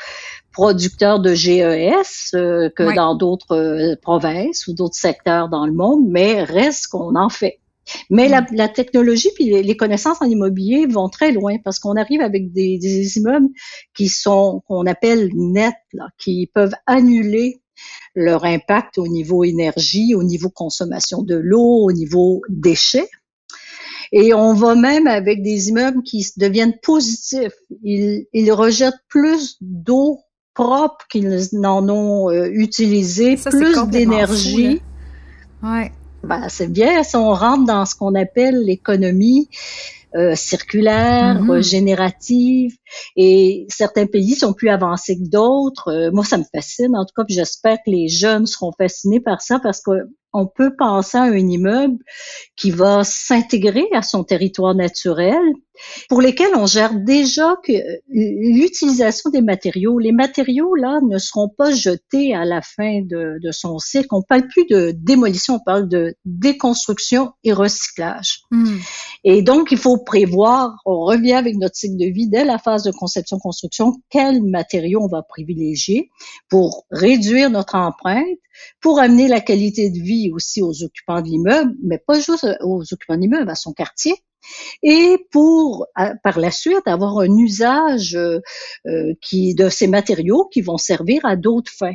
producteurs 0.52 1.18
de 1.18 1.34
GES 1.34 2.30
que 2.32 2.94
dans 2.94 3.14
d'autres 3.16 3.96
provinces 4.02 4.68
ou 4.68 4.74
d'autres 4.74 4.94
secteurs 4.94 5.48
dans 5.48 5.66
le 5.66 5.72
monde, 5.72 6.04
mais 6.06 6.44
reste 6.44 6.88
qu'on 6.88 7.16
en 7.16 7.28
fait. 7.28 7.61
Mais 8.10 8.28
la, 8.28 8.46
la, 8.52 8.68
technologie 8.68 9.30
puis 9.34 9.46
les, 9.62 9.76
connaissances 9.76 10.20
en 10.20 10.26
immobilier 10.26 10.86
vont 10.86 11.08
très 11.08 11.32
loin 11.32 11.56
parce 11.64 11.78
qu'on 11.78 11.96
arrive 11.96 12.20
avec 12.20 12.52
des, 12.52 12.78
des 12.78 13.18
immeubles 13.18 13.48
qui 13.94 14.08
sont 14.08 14.62
qu'on 14.66 14.86
appelle 14.86 15.30
nets, 15.34 15.74
là, 15.92 16.08
qui 16.18 16.50
peuvent 16.54 16.74
annuler 16.86 17.60
leur 18.14 18.44
impact 18.44 18.98
au 18.98 19.08
niveau 19.08 19.44
énergie, 19.44 20.14
au 20.14 20.22
niveau 20.22 20.50
consommation 20.50 21.22
de 21.22 21.34
l'eau, 21.34 21.84
au 21.84 21.92
niveau 21.92 22.42
déchets. 22.48 23.08
Et 24.12 24.34
on 24.34 24.52
va 24.52 24.74
même 24.74 25.06
avec 25.06 25.42
des 25.42 25.70
immeubles 25.70 26.02
qui 26.02 26.26
deviennent 26.36 26.78
positifs. 26.82 27.54
Ils, 27.82 28.26
ils 28.32 28.52
rejettent 28.52 29.00
plus 29.08 29.56
d'eau 29.62 30.20
propre 30.54 31.06
qu'ils 31.10 31.48
n'en 31.52 31.88
ont 31.88 32.30
euh, 32.30 32.50
utilisé, 32.52 33.36
plus 33.36 33.88
d'énergie. 33.88 34.82
Ouais. 35.62 35.92
Ben, 36.22 36.48
c'est 36.48 36.68
bien 36.68 37.02
si 37.02 37.16
on 37.16 37.32
rentre 37.34 37.66
dans 37.66 37.84
ce 37.84 37.94
qu'on 37.94 38.14
appelle 38.14 38.64
l'économie 38.64 39.48
euh, 40.14 40.34
circulaire, 40.34 41.42
mm-hmm. 41.42 41.62
générative. 41.62 42.76
Et 43.16 43.66
certains 43.68 44.06
pays 44.06 44.34
sont 44.34 44.52
plus 44.52 44.68
avancés 44.68 45.16
que 45.16 45.28
d'autres. 45.28 45.88
Euh, 45.88 46.10
moi, 46.12 46.24
ça 46.24 46.38
me 46.38 46.44
fascine. 46.54 46.96
En 46.96 47.04
tout 47.04 47.14
cas, 47.16 47.24
j'espère 47.28 47.78
que 47.78 47.90
les 47.90 48.08
jeunes 48.08 48.46
seront 48.46 48.72
fascinés 48.72 49.20
par 49.20 49.40
ça 49.40 49.58
parce 49.58 49.80
que 49.80 49.92
on 50.32 50.46
peut 50.46 50.74
penser 50.76 51.18
à 51.18 51.24
un 51.24 51.36
immeuble 51.36 51.98
qui 52.56 52.70
va 52.70 53.04
s'intégrer 53.04 53.86
à 53.92 54.02
son 54.02 54.24
territoire 54.24 54.74
naturel, 54.74 55.42
pour 56.08 56.20
lesquels 56.20 56.54
on 56.54 56.66
gère 56.66 56.94
déjà 56.94 57.56
que 57.64 57.72
l'utilisation 58.08 59.30
des 59.30 59.40
matériaux. 59.40 59.98
Les 59.98 60.12
matériaux, 60.12 60.74
là, 60.74 61.00
ne 61.06 61.18
seront 61.18 61.48
pas 61.48 61.72
jetés 61.72 62.34
à 62.34 62.44
la 62.44 62.62
fin 62.62 63.00
de, 63.02 63.38
son 63.50 63.78
cycle. 63.78 64.08
On 64.12 64.22
parle 64.22 64.46
plus 64.48 64.66
de 64.66 64.92
démolition, 64.96 65.56
on 65.56 65.64
parle 65.64 65.88
de 65.88 66.14
déconstruction 66.24 67.32
et 67.44 67.52
recyclage. 67.52 68.42
Hmm. 68.50 68.78
Et 69.24 69.42
donc, 69.42 69.72
il 69.72 69.78
faut 69.78 69.98
prévoir, 70.04 70.80
on 70.84 71.00
revient 71.04 71.34
avec 71.34 71.56
notre 71.56 71.76
cycle 71.76 71.96
de 71.96 72.10
vie 72.12 72.28
dès 72.28 72.44
la 72.44 72.58
phase 72.58 72.84
de 72.84 72.92
conception-construction, 72.92 73.94
quels 74.10 74.42
matériaux 74.42 75.00
on 75.02 75.08
va 75.08 75.22
privilégier 75.22 76.10
pour 76.48 76.86
réduire 76.90 77.50
notre 77.50 77.74
empreinte, 77.74 78.38
pour 78.80 78.98
amener 78.98 79.28
la 79.28 79.40
qualité 79.40 79.90
de 79.90 79.98
vie 79.98 80.30
aussi 80.32 80.62
aux 80.62 80.82
occupants 80.82 81.20
de 81.20 81.28
l'immeuble, 81.28 81.74
mais 81.82 81.98
pas 81.98 82.20
juste 82.20 82.46
aux 82.62 82.82
occupants 82.92 83.16
de 83.16 83.20
l'immeuble, 83.22 83.50
à 83.50 83.54
son 83.54 83.72
quartier, 83.72 84.14
et 84.82 85.18
pour 85.30 85.86
par 86.22 86.38
la 86.38 86.50
suite 86.50 86.86
avoir 86.86 87.18
un 87.18 87.36
usage 87.36 88.16
euh, 88.16 88.40
qui 89.20 89.54
de 89.54 89.68
ces 89.68 89.86
matériaux 89.86 90.48
qui 90.52 90.62
vont 90.62 90.78
servir 90.78 91.24
à 91.24 91.36
d'autres 91.36 91.72
fins. 91.72 91.94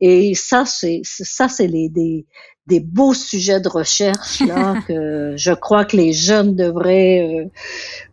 Et 0.00 0.34
ça, 0.34 0.64
c'est 0.64 1.02
ça, 1.04 1.48
c'est 1.48 1.66
les 1.66 1.88
des, 1.88 2.26
des 2.66 2.80
beaux 2.80 3.14
sujets 3.14 3.60
de 3.60 3.68
recherche 3.68 4.40
là 4.40 4.76
que 4.88 5.34
je 5.36 5.52
crois 5.52 5.84
que 5.84 5.96
les 5.96 6.12
jeunes 6.12 6.54
devraient 6.54 7.48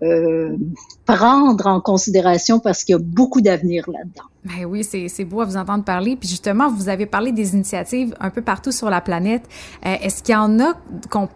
euh, 0.01 0.05
euh, 0.05 0.57
prendre 1.05 1.67
en 1.67 1.79
considération 1.79 2.59
parce 2.59 2.83
qu'il 2.83 2.93
y 2.93 2.95
a 2.95 3.01
beaucoup 3.01 3.39
d'avenir 3.39 3.89
là-dedans. 3.89 4.23
Ben 4.43 4.65
oui, 4.65 4.83
c'est 4.83 5.25
beau 5.25 5.41
à 5.41 5.45
vous 5.45 5.57
entendre 5.57 5.83
parler. 5.83 6.15
Puis 6.15 6.29
justement, 6.29 6.71
vous 6.71 6.89
avez 6.89 7.05
parlé 7.05 7.31
des 7.31 7.53
initiatives 7.53 8.15
un 8.19 8.29
peu 8.29 8.41
partout 8.41 8.71
sur 8.71 8.89
la 8.89 9.01
planète. 9.01 9.43
Euh, 9.85 9.95
est-ce 10.01 10.23
qu'il 10.23 10.33
y 10.33 10.37
en 10.37 10.59
a 10.59 10.73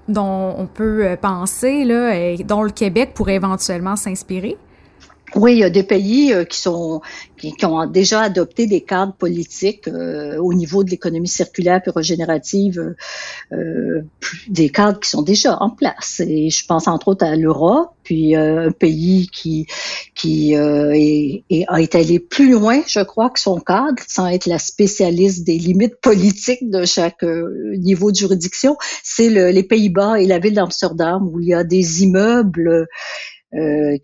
dont 0.07 0.55
on 0.57 0.67
peut 0.67 1.17
penser, 1.21 1.83
là, 1.83 2.15
et 2.15 2.37
dont 2.43 2.63
le 2.63 2.71
Québec 2.71 3.11
pourrait 3.13 3.35
éventuellement 3.35 3.97
s'inspirer? 3.97 4.57
Oui, 5.35 5.53
il 5.53 5.59
y 5.59 5.63
a 5.63 5.69
des 5.69 5.83
pays 5.83 6.33
euh, 6.33 6.43
qui 6.43 6.59
sont 6.59 7.01
qui, 7.37 7.55
ont 7.65 7.87
déjà 7.87 8.21
adopté 8.21 8.67
des 8.67 8.81
cadres 8.81 9.13
politiques 9.13 9.87
euh, 9.87 10.37
au 10.37 10.53
niveau 10.53 10.83
de 10.83 10.91
l'économie 10.91 11.27
circulaire 11.27 11.81
et 11.85 11.89
régénérative, 11.89 12.95
euh, 13.53 14.01
des 14.49 14.69
cadres 14.69 14.99
qui 14.99 15.09
sont 15.09 15.21
déjà 15.21 15.57
en 15.61 15.69
place. 15.69 16.19
Et 16.19 16.49
je 16.49 16.65
pense 16.65 16.87
entre 16.87 17.07
autres 17.07 17.25
à 17.25 17.35
l'Europe, 17.35 17.91
puis 18.03 18.35
un 18.35 18.71
pays 18.71 19.29
qui 19.31 19.67
qui 20.15 20.53
est, 20.53 21.43
été 21.49 21.97
allé 21.97 22.19
plus 22.19 22.51
loin, 22.51 22.81
je 22.85 22.99
crois, 22.99 23.29
que 23.29 23.39
son 23.39 23.59
cadre, 23.59 24.03
sans 24.07 24.27
être 24.27 24.45
la 24.47 24.59
spécialiste 24.59 25.45
des 25.45 25.57
limites 25.57 25.95
politiques 26.01 26.69
de 26.69 26.85
chaque 26.85 27.23
niveau 27.23 28.11
de 28.11 28.17
juridiction, 28.17 28.75
c'est 29.03 29.29
les 29.29 29.63
Pays-Bas 29.63 30.19
et 30.19 30.27
la 30.27 30.39
ville 30.39 30.55
d'Amsterdam 30.55 31.27
où 31.31 31.39
il 31.39 31.47
y 31.47 31.53
a 31.53 31.63
des 31.63 32.03
immeubles 32.03 32.87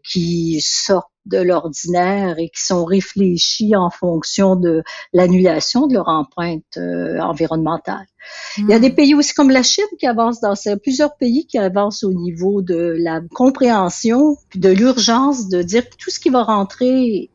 qui 0.04 0.60
sortent 0.62 1.12
de 1.28 1.38
l'ordinaire 1.38 2.40
et 2.40 2.50
qui 2.50 2.64
sont 2.64 2.86
réfléchis 2.86 3.76
en 3.76 3.90
fonction 3.90 4.56
de 4.56 4.84
l'annulation 5.14 5.88
de 5.88 5.94
leur 5.94 6.08
empreinte 6.08 6.64
euh, 6.78 7.20
environnementale. 7.20 8.06
Il 8.58 8.68
y 8.68 8.74
a 8.74 8.80
des 8.80 8.90
hmm. 8.90 8.96
pays 8.96 9.16
aussi 9.16 9.34
comme 9.34 9.50
la 9.50 9.64
Chine 9.64 9.86
qui 10.00 10.08
avancent 10.08 10.42
dans 10.42 10.56
ces, 10.56 10.76
plusieurs 10.78 11.16
pays 11.16 11.46
qui 11.46 11.58
avancent 11.58 12.04
au 12.04 12.14
niveau 12.14 12.62
de 12.62 12.96
la 13.00 13.22
compréhension 13.34 14.38
de 14.56 14.70
l'urgence 14.70 15.50
de 15.50 15.62
dire 15.62 15.90
que 15.90 15.96
tout 15.98 16.10
ce 16.10 16.20
qui 16.20 16.30
va 16.30 16.44
rentrer 16.44 17.30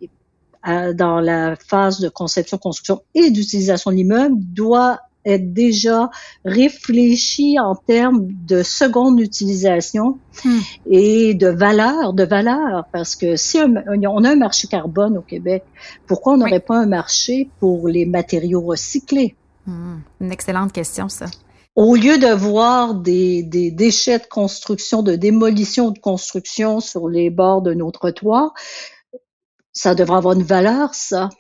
euh, 0.69 0.93
dans 0.93 1.21
la 1.21 1.57
phase 1.57 2.01
de 2.01 2.09
conception, 2.09 2.59
construction 2.59 3.03
et 3.15 3.31
d'utilisation 3.31 3.91
de 3.91 3.97
l'immeuble 3.97 4.37
doit 4.39 5.01
être 5.25 5.53
déjà 5.53 6.11
réfléchi 6.45 7.59
en 7.59 7.75
termes 7.75 8.29
de 8.47 8.63
seconde 8.63 9.21
utilisation 9.21 10.19
hmm. 10.45 10.59
et 10.91 11.35
de 11.35 11.49
valeur, 11.49 12.13
de 12.13 12.25
valeur, 12.25 12.85
parce 12.93 13.17
que 13.17 13.37
si 13.37 13.59
on 13.61 14.25
a 14.25 14.31
un 14.31 14.37
marché 14.37 14.69
carbone 14.69 15.17
au 15.19 15.23
Québec, 15.23 15.65
pourquoi 16.07 16.35
on 16.35 16.37
n'aurait 16.39 16.61
pas 16.61 16.77
un 16.77 16.87
marché 16.87 17.49
pour 17.61 17.89
les 17.89 18.07
matériaux 18.07 18.63
recyclés? 18.63 19.37
Hmm. 19.67 19.99
Une 20.21 20.33
excellente 20.33 20.73
question, 20.73 21.09
ça. 21.09 21.27
Au 21.75 21.95
lieu 21.95 22.19
de 22.19 22.35
voir 22.35 22.95
des, 22.95 23.43
des 23.43 23.71
déchets 23.71 24.19
de 24.19 24.27
construction, 24.27 25.03
de 25.03 25.17
démolition 25.17 25.91
de 25.91 25.99
construction 25.99 26.81
sur 26.81 27.09
les 27.09 27.31
bords 27.31 27.63
de 27.63 27.73
nos 27.73 27.91
trottoirs, 27.91 28.53
ça 29.73 29.95
devrait 29.95 30.19
avoir 30.19 30.35
une 30.35 30.43
valeur, 30.43 30.95
ça. 30.95 31.31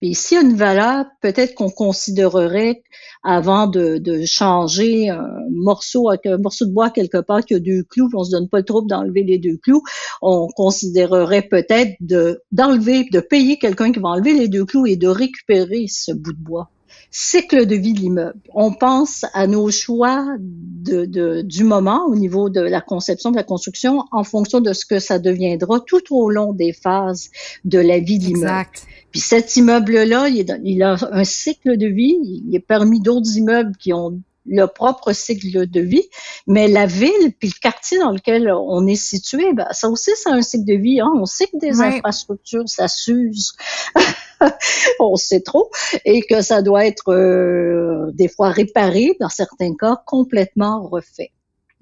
Puis 0.00 0.14
s'il 0.14 0.36
y 0.36 0.40
a 0.40 0.42
une 0.42 0.56
valeur, 0.56 1.04
peut-être 1.20 1.54
qu'on 1.54 1.68
considérerait 1.68 2.82
avant 3.22 3.66
de, 3.66 4.00
changer 4.24 5.10
un 5.10 5.26
morceau 5.50 6.08
avec 6.08 6.24
un 6.24 6.38
morceau 6.38 6.64
de 6.64 6.72
bois 6.72 6.88
quelque 6.88 7.18
part 7.18 7.44
qui 7.44 7.54
a 7.54 7.58
deux 7.58 7.82
clous, 7.82 8.08
on 8.14 8.24
se 8.24 8.30
donne 8.30 8.48
pas 8.48 8.58
le 8.58 8.64
trouble 8.64 8.88
d'enlever 8.88 9.22
les 9.22 9.38
deux 9.38 9.58
clous, 9.58 9.82
on 10.22 10.48
considérerait 10.56 11.42
peut-être 11.42 11.92
de 12.00 12.42
d'enlever, 12.50 13.04
de 13.12 13.20
payer 13.20 13.58
quelqu'un 13.58 13.92
qui 13.92 14.00
va 14.00 14.08
enlever 14.08 14.32
les 14.32 14.48
deux 14.48 14.64
clous 14.64 14.86
et 14.86 14.96
de 14.96 15.08
récupérer 15.08 15.84
ce 15.86 16.12
bout 16.12 16.32
de 16.32 16.42
bois 16.42 16.70
cycle 17.10 17.66
de 17.66 17.74
vie 17.74 17.92
de 17.92 18.00
l'immeuble. 18.00 18.38
On 18.54 18.72
pense 18.72 19.24
à 19.34 19.46
nos 19.46 19.70
choix 19.70 20.24
de, 20.38 21.04
de, 21.04 21.42
du 21.42 21.64
moment 21.64 22.06
au 22.06 22.14
niveau 22.14 22.48
de 22.48 22.60
la 22.60 22.80
conception, 22.80 23.30
de 23.30 23.36
la 23.36 23.42
construction, 23.42 24.04
en 24.12 24.24
fonction 24.24 24.60
de 24.60 24.72
ce 24.72 24.86
que 24.86 24.98
ça 25.00 25.18
deviendra 25.18 25.80
tout 25.80 26.02
au 26.10 26.30
long 26.30 26.52
des 26.52 26.72
phases 26.72 27.30
de 27.64 27.78
la 27.78 27.98
vie 27.98 28.18
de 28.18 28.24
l'immeuble. 28.26 28.68
Puis 29.10 29.20
cet 29.20 29.56
immeuble-là, 29.56 30.28
il, 30.28 30.60
il, 30.64 30.82
a 30.82 30.96
un 31.10 31.24
cycle 31.24 31.76
de 31.76 31.86
vie. 31.86 32.16
Il 32.46 32.54
est 32.54 32.60
parmi 32.60 33.00
d'autres 33.00 33.36
immeubles 33.36 33.76
qui 33.76 33.92
ont 33.92 34.20
le 34.46 34.66
propre 34.66 35.12
cycle 35.12 35.66
de 35.66 35.80
vie, 35.80 36.08
mais 36.46 36.68
la 36.68 36.86
ville 36.86 37.32
puis 37.38 37.48
le 37.48 37.60
quartier 37.60 37.98
dans 37.98 38.10
lequel 38.10 38.50
on 38.50 38.86
est 38.86 38.94
situé, 38.94 39.52
ben, 39.52 39.66
ça 39.72 39.88
aussi 39.88 40.10
c'est 40.16 40.30
un 40.30 40.42
cycle 40.42 40.64
de 40.64 40.78
vie. 40.78 41.00
Hein. 41.00 41.10
On 41.16 41.26
sait 41.26 41.46
que 41.46 41.58
des 41.58 41.80
infrastructures 41.80 42.68
ça 42.68 42.88
s'use, 42.88 43.52
on 45.00 45.16
sait 45.16 45.40
trop, 45.40 45.70
et 46.04 46.22
que 46.22 46.40
ça 46.42 46.62
doit 46.62 46.86
être 46.86 47.12
euh, 47.12 48.10
des 48.14 48.28
fois 48.28 48.50
réparé, 48.50 49.16
dans 49.20 49.28
certains 49.28 49.74
cas 49.74 50.02
complètement 50.06 50.88
refait. 50.88 51.32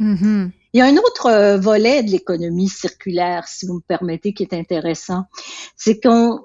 Mm-hmm. 0.00 0.50
Il 0.74 0.78
y 0.78 0.80
a 0.82 0.86
un 0.86 0.96
autre 0.96 1.26
euh, 1.26 1.58
volet 1.58 2.02
de 2.02 2.10
l'économie 2.10 2.68
circulaire, 2.68 3.48
si 3.48 3.66
vous 3.66 3.74
me 3.74 3.80
permettez, 3.80 4.32
qui 4.32 4.42
est 4.42 4.54
intéressant. 4.54 5.24
C'est 5.76 5.98
qu'on 6.00 6.40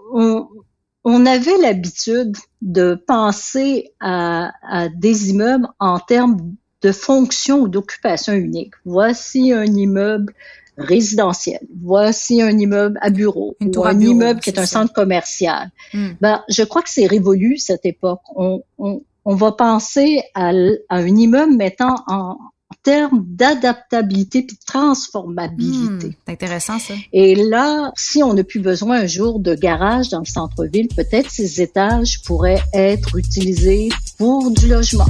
on 1.03 1.25
avait 1.25 1.57
l'habitude 1.57 2.35
de 2.61 2.95
penser 2.95 3.91
à, 3.99 4.51
des 4.95 5.31
immeubles 5.31 5.67
en 5.79 5.99
termes 5.99 6.55
de 6.81 6.91
fonction 6.91 7.59
ou 7.59 7.67
d'occupation 7.67 8.33
unique. 8.33 8.73
Voici 8.85 9.51
un 9.51 9.65
immeuble 9.65 10.33
résidentiel. 10.77 11.59
Voici 11.83 12.41
un 12.41 12.57
immeuble 12.57 12.97
à 13.01 13.09
bureau 13.09 13.55
ou 13.61 13.85
un 13.85 13.99
immeuble 13.99 14.39
qui 14.39 14.49
est, 14.49 14.59
un 14.59 14.65
centre 14.65 14.93
commercial. 14.93 15.69
Hmm. 15.93 16.11
Ben, 16.19 16.43
je 16.49 16.63
crois 16.63 16.81
que 16.81 16.89
c'est 16.89 17.05
révolu 17.05 17.57
cette 17.57 17.85
époque. 17.85 18.21
On, 18.35 18.63
on, 18.77 19.35
va 19.35 19.51
penser 19.51 20.23
à, 20.33 20.49
à, 20.49 20.97
un 20.97 21.15
immeuble 21.15 21.55
mettant 21.55 21.95
en, 22.07 22.37
termes 22.83 23.23
d'adaptabilité 23.27 24.43
puis 24.43 24.57
de 24.57 24.65
transformabilité. 24.65 26.15
C'est 26.25 26.33
intéressant 26.33 26.79
ça. 26.79 26.93
Et 27.13 27.35
là, 27.35 27.91
si 27.95 28.21
on 28.21 28.33
n'a 28.33 28.43
plus 28.43 28.59
besoin 28.59 29.01
un 29.01 29.07
jour 29.07 29.39
de 29.39 29.55
garage 29.55 30.09
dans 30.09 30.19
le 30.19 30.25
centre-ville, 30.25 30.89
peut-être 30.89 31.29
ces 31.29 31.61
étages 31.61 32.21
pourraient 32.23 32.61
être 32.73 33.17
utilisés 33.17 33.89
pour 34.17 34.51
du 34.51 34.67
logement. 34.67 35.07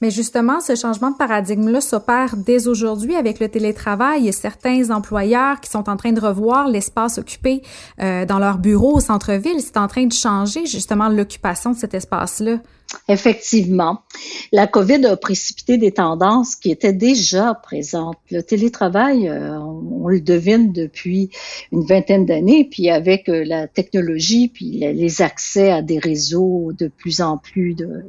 Mais 0.00 0.10
justement, 0.10 0.60
ce 0.60 0.74
changement 0.74 1.10
de 1.10 1.16
paradigme-là 1.16 1.80
s'opère 1.80 2.36
dès 2.36 2.68
aujourd'hui 2.68 3.16
avec 3.16 3.38
le 3.38 3.48
télétravail. 3.48 4.20
Il 4.20 4.26
y 4.26 4.28
a 4.30 4.32
certains 4.32 4.90
employeurs 4.90 5.60
qui 5.60 5.70
sont 5.70 5.90
en 5.90 5.96
train 5.96 6.12
de 6.12 6.20
revoir 6.20 6.68
l'espace 6.68 7.18
occupé 7.18 7.62
euh, 8.00 8.24
dans 8.24 8.38
leur 8.38 8.58
bureau 8.58 8.96
au 8.96 9.00
centre-ville. 9.00 9.60
C'est 9.60 9.76
en 9.76 9.88
train 9.88 10.06
de 10.06 10.12
changer 10.12 10.64
justement 10.64 11.08
l'occupation 11.08 11.72
de 11.72 11.76
cet 11.76 11.92
espace-là. 11.94 12.60
Effectivement, 13.08 14.02
la 14.50 14.66
COVID 14.66 15.06
a 15.06 15.16
précipité 15.16 15.78
des 15.78 15.92
tendances 15.92 16.56
qui 16.56 16.72
étaient 16.72 16.92
déjà 16.92 17.54
présentes. 17.54 18.16
Le 18.32 18.42
télétravail, 18.42 19.28
euh, 19.28 19.58
on, 19.58 20.08
le 20.08 20.20
devine 20.20 20.72
depuis 20.72 21.30
une 21.70 21.84
vingtaine 21.84 22.26
d'années, 22.26 22.66
puis 22.68 22.90
avec 22.90 23.28
euh, 23.28 23.44
la 23.44 23.68
technologie, 23.68 24.48
puis 24.48 24.80
les 24.80 25.22
accès 25.22 25.70
à 25.70 25.82
des 25.82 25.98
réseaux 25.98 26.72
de 26.76 26.88
plus 26.88 27.20
en 27.20 27.36
plus 27.38 27.74
de, 27.74 28.02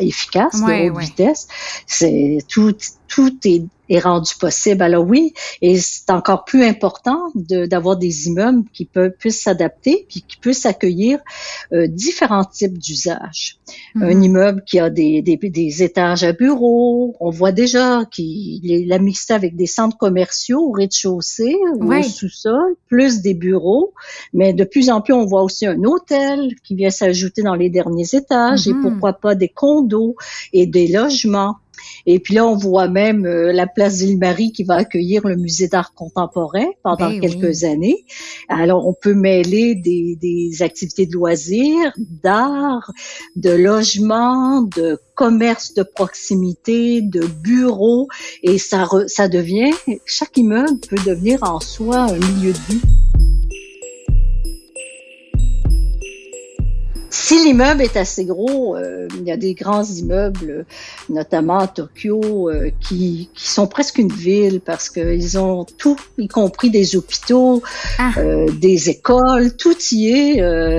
efficace, 0.00 0.60
de 0.60 0.90
haute 0.90 0.98
vitesse. 0.98 1.48
C'est 1.86 2.38
tout, 2.48 2.74
tout 3.08 3.36
est 3.44 3.64
est 3.88 3.98
rendu 3.98 4.32
possible. 4.38 4.82
Alors 4.82 5.06
oui, 5.06 5.34
et 5.60 5.78
c'est 5.78 6.10
encore 6.10 6.44
plus 6.44 6.64
important 6.64 7.30
d'avoir 7.34 7.96
des 7.96 8.28
immeubles 8.28 8.64
qui 8.72 8.84
peuvent 8.84 9.12
puissent 9.18 9.42
s'adapter 9.42 10.06
puis 10.08 10.22
qui 10.22 10.36
puissent 10.36 10.66
accueillir 10.66 11.18
euh, 11.72 11.86
différents 11.86 12.44
types 12.44 12.78
d'usages. 12.78 13.58
Un 13.96 14.20
immeuble 14.22 14.62
qui 14.66 14.78
a 14.78 14.90
des, 14.90 15.22
des, 15.22 15.36
des, 15.36 15.82
étages 15.82 16.24
à 16.24 16.32
bureaux, 16.32 17.16
on 17.20 17.30
voit 17.30 17.52
déjà 17.52 18.04
qu'il 18.10 18.70
est 18.70 18.84
la 18.86 18.98
mixité 18.98 19.34
avec 19.34 19.56
des 19.56 19.66
centres 19.66 19.96
commerciaux 19.96 20.60
au 20.60 20.72
rez-de-chaussée 20.72 21.56
ou 21.76 21.92
au 21.92 22.02
sous-sol, 22.02 22.74
plus 22.88 23.20
des 23.20 23.34
bureaux, 23.34 23.92
mais 24.32 24.52
de 24.52 24.64
plus 24.64 24.90
en 24.90 25.00
plus 25.00 25.12
on 25.12 25.26
voit 25.26 25.42
aussi 25.42 25.66
un 25.66 25.82
hôtel 25.84 26.54
qui 26.64 26.74
vient 26.74 26.90
s'ajouter 26.90 27.42
dans 27.42 27.54
les 27.54 27.70
derniers 27.70 28.14
étages 28.14 28.66
et 28.66 28.72
mm-hmm. 28.72 28.82
pourquoi 28.82 29.12
pas 29.14 29.34
des 29.34 29.48
condos 29.48 30.16
et 30.52 30.66
des 30.66 30.88
logements. 30.88 31.56
Et 32.06 32.18
puis 32.20 32.34
là, 32.34 32.46
on 32.46 32.56
voit 32.56 32.88
même 32.88 33.24
euh, 33.26 33.52
la 33.52 33.66
place 33.66 33.98
d'Île-Marie 33.98 34.52
qui 34.52 34.64
va 34.64 34.74
accueillir 34.74 35.26
le 35.26 35.36
musée 35.36 35.68
d'art 35.68 35.94
contemporain 35.94 36.66
pendant 36.82 37.10
ben 37.10 37.20
quelques 37.20 37.64
années. 37.64 38.04
Alors, 38.48 38.86
on 38.86 38.94
peut 38.94 39.14
mêler 39.14 39.74
des, 39.74 40.16
des 40.20 40.62
activités 40.62 41.06
de 41.06 41.12
loisirs, 41.12 41.92
d'art, 41.96 42.92
de 43.36 43.50
logement, 43.50 44.62
de 44.62 44.98
commerce 45.14 45.74
de 45.74 45.82
proximité, 45.82 47.00
de 47.00 47.26
bureaux, 47.26 48.08
et 48.42 48.58
ça, 48.58 48.86
ça 49.06 49.28
devient, 49.28 49.72
chaque 50.04 50.36
immeuble 50.36 50.78
peut 50.88 51.02
devenir 51.06 51.42
en 51.42 51.60
soi 51.60 52.00
un 52.00 52.18
milieu 52.18 52.52
de 52.52 52.58
vie. 52.68 53.03
Si 57.24 57.42
l'immeuble 57.42 57.80
est 57.80 57.96
assez 57.96 58.26
gros, 58.26 58.76
euh, 58.76 59.08
il 59.18 59.26
y 59.26 59.32
a 59.32 59.38
des 59.38 59.54
grands 59.54 59.82
immeubles, 59.82 60.66
notamment 61.08 61.60
à 61.60 61.68
Tokyo, 61.68 62.50
euh, 62.50 62.70
qui, 62.80 63.30
qui, 63.34 63.48
sont 63.48 63.66
presque 63.66 63.96
une 63.96 64.12
ville 64.12 64.60
parce 64.60 64.90
qu'ils 64.90 65.38
ont 65.38 65.64
tout, 65.64 65.96
y 66.18 66.28
compris 66.28 66.68
des 66.68 66.96
hôpitaux, 66.96 67.62
ah. 67.98 68.10
euh, 68.18 68.46
des 68.60 68.90
écoles, 68.90 69.56
tout 69.56 69.74
y 69.92 70.08
est. 70.08 70.36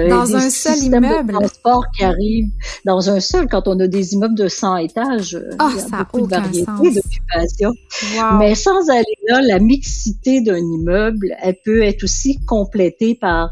dans 0.07 0.35
un 0.35 0.51
seul 0.51 0.77
immeuble. 0.83 1.33
De 1.33 1.39
transport 1.39 1.83
qui 1.97 2.03
arrive 2.03 2.51
dans 2.85 3.09
un 3.09 3.19
seul. 3.21 3.47
Quand 3.49 3.67
on 3.67 3.79
a 3.79 3.87
des 3.87 4.13
immeubles 4.13 4.35
de 4.35 4.47
100 4.47 4.77
étages, 4.77 5.39
oh, 5.59 5.65
il 5.71 5.77
y 5.77 5.79
a 5.79 5.81
ça 5.81 5.97
beaucoup 5.97 6.27
de 6.27 6.29
variété 6.29 6.63
d'occupation. 6.67 7.73
Mais 8.37 8.53
sans 8.53 8.91
aller 8.91 9.17
là, 9.27 9.41
la 9.41 9.57
mixité 9.57 10.41
d'un 10.41 10.59
immeuble, 10.59 11.35
elle 11.41 11.57
peut 11.65 11.81
être 11.81 12.03
aussi 12.03 12.39
complétée 12.45 13.15
par 13.15 13.49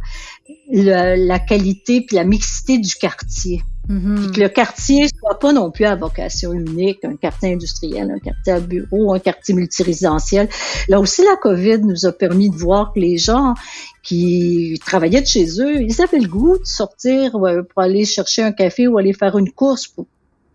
la 0.69 1.39
qualité 1.39 2.01
puis 2.01 2.15
la 2.15 2.23
mixité 2.23 2.77
du 2.77 2.95
quartier. 2.95 3.61
Mm-hmm. 3.89 4.31
que 4.31 4.39
le 4.39 4.47
quartier 4.47 5.07
soit 5.09 5.39
pas 5.39 5.51
non 5.51 5.69
plus 5.69 5.83
à 5.83 5.95
vocation 5.95 6.53
unique, 6.53 7.03
un 7.03 7.17
quartier 7.17 7.51
industriel, 7.51 8.11
un 8.11 8.19
quartier 8.19 8.53
à 8.53 8.61
bureau, 8.61 9.13
un 9.13 9.19
quartier 9.19 9.53
multirésidentiel. 9.53 10.47
Là 10.87 11.01
aussi, 11.01 11.21
la 11.21 11.35
COVID 11.35 11.79
nous 11.79 12.05
a 12.05 12.13
permis 12.13 12.49
de 12.49 12.55
voir 12.55 12.93
que 12.93 13.01
les 13.01 13.17
gens 13.17 13.55
qui 14.01 14.79
travaillaient 14.85 15.21
de 15.21 15.27
chez 15.27 15.59
eux, 15.59 15.81
ils 15.81 16.01
avaient 16.01 16.19
le 16.19 16.29
goût 16.29 16.57
de 16.59 16.65
sortir 16.65 17.31
pour 17.31 17.83
aller 17.83 18.05
chercher 18.05 18.41
un 18.41 18.53
café 18.53 18.87
ou 18.87 18.97
aller 18.97 19.11
faire 19.11 19.37
une 19.37 19.51
course 19.51 19.87
pour 19.87 20.05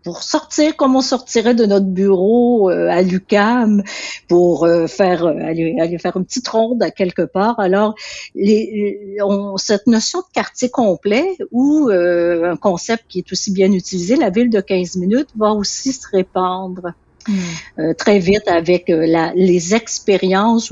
pour 0.03 0.23
sortir 0.23 0.75
comme 0.75 0.95
on 0.95 1.01
sortirait 1.01 1.55
de 1.55 1.65
notre 1.65 1.85
bureau 1.85 2.69
euh, 2.69 2.89
à 2.89 3.01
l'UCAM 3.01 3.83
pour 4.27 4.65
euh, 4.65 4.87
faire 4.87 5.25
euh, 5.25 5.35
aller, 5.43 5.75
aller, 5.79 5.97
faire 5.97 6.17
une 6.17 6.25
petite 6.25 6.47
ronde 6.47 6.81
à 6.81 6.91
quelque 6.91 7.23
part. 7.23 7.59
Alors, 7.59 7.95
les, 8.35 9.17
on, 9.21 9.57
cette 9.57 9.87
notion 9.87 10.19
de 10.19 10.25
quartier 10.33 10.69
complet 10.69 11.37
ou 11.51 11.89
un 11.89 12.55
concept 12.57 13.05
qui 13.07 13.19
est 13.19 13.31
aussi 13.31 13.51
bien 13.51 13.71
utilisé, 13.71 14.15
la 14.15 14.29
ville 14.29 14.49
de 14.49 14.61
15 14.61 14.95
minutes, 14.97 15.29
va 15.37 15.51
aussi 15.51 15.93
se 15.93 16.07
répandre. 16.11 16.93
Hmm. 17.27 17.93
très 17.97 18.17
vite 18.17 18.47
avec 18.47 18.85
la, 18.87 19.33
les 19.35 19.75
expériences 19.75 20.71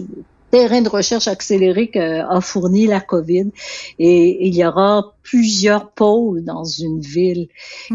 terrain 0.52 0.82
de 0.82 0.90
recherche 0.90 1.28
accéléré 1.28 1.90
qu'a 1.90 2.40
fourni 2.42 2.88
la 2.88 3.00
COVID. 3.00 3.52
Et 4.00 4.48
il 4.48 4.56
y 4.56 4.66
aura 4.66 5.16
plusieurs 5.24 5.92
pôles 5.92 6.44
dans 6.44 6.64
une 6.64 7.02
ville 7.02 7.48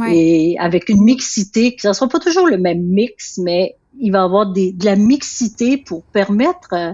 et 0.08 0.56
avec 0.58 0.88
une 0.88 1.02
mixité, 1.02 1.74
ça 1.78 1.88
ne 1.88 1.94
sera 1.94 2.08
pas 2.08 2.18
toujours 2.18 2.46
le 2.46 2.58
même 2.58 2.82
mix, 2.82 3.38
mais 3.38 3.76
il 3.98 4.12
va 4.12 4.18
y 4.18 4.22
avoir 4.22 4.52
des, 4.52 4.72
de 4.72 4.84
la 4.84 4.96
mixité 4.96 5.76
pour 5.76 6.02
permettre 6.02 6.68
euh, 6.72 6.92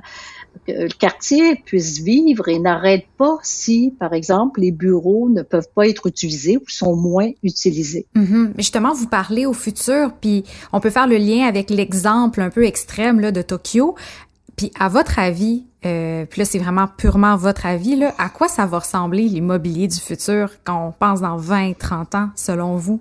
que 0.66 0.72
le 0.72 0.88
quartier 0.88 1.56
puisse 1.64 2.00
vivre 2.00 2.48
et 2.48 2.58
n'arrête 2.58 3.06
pas 3.16 3.38
si, 3.42 3.94
par 3.98 4.12
exemple, 4.12 4.60
les 4.60 4.72
bureaux 4.72 5.28
ne 5.28 5.42
peuvent 5.42 5.68
pas 5.74 5.86
être 5.88 6.06
utilisés 6.06 6.56
ou 6.56 6.68
sont 6.68 6.96
moins 6.96 7.30
utilisés. 7.42 8.06
Mm-hmm. 8.16 8.52
Justement, 8.56 8.92
vous 8.92 9.06
parlez 9.06 9.46
au 9.46 9.52
futur, 9.52 10.12
puis 10.20 10.44
on 10.72 10.80
peut 10.80 10.90
faire 10.90 11.06
le 11.06 11.16
lien 11.16 11.46
avec 11.46 11.70
l'exemple 11.70 12.40
un 12.40 12.50
peu 12.50 12.64
extrême 12.64 13.20
là, 13.20 13.30
de 13.30 13.42
Tokyo. 13.42 13.94
Puis 14.58 14.72
à 14.78 14.88
votre 14.88 15.20
avis, 15.20 15.64
euh, 15.86 16.26
puis 16.26 16.40
là 16.40 16.44
c'est 16.44 16.58
vraiment 16.58 16.88
purement 16.88 17.36
votre 17.36 17.64
avis, 17.64 17.96
là, 17.96 18.12
à 18.18 18.28
quoi 18.28 18.48
ça 18.48 18.66
va 18.66 18.80
ressembler 18.80 19.22
l'immobilier 19.22 19.86
du 19.86 19.98
futur 19.98 20.50
quand 20.64 20.88
on 20.88 20.92
pense 20.92 21.20
dans 21.20 21.36
20, 21.36 21.78
30 21.78 22.14
ans, 22.16 22.30
selon 22.34 22.76
vous? 22.76 23.00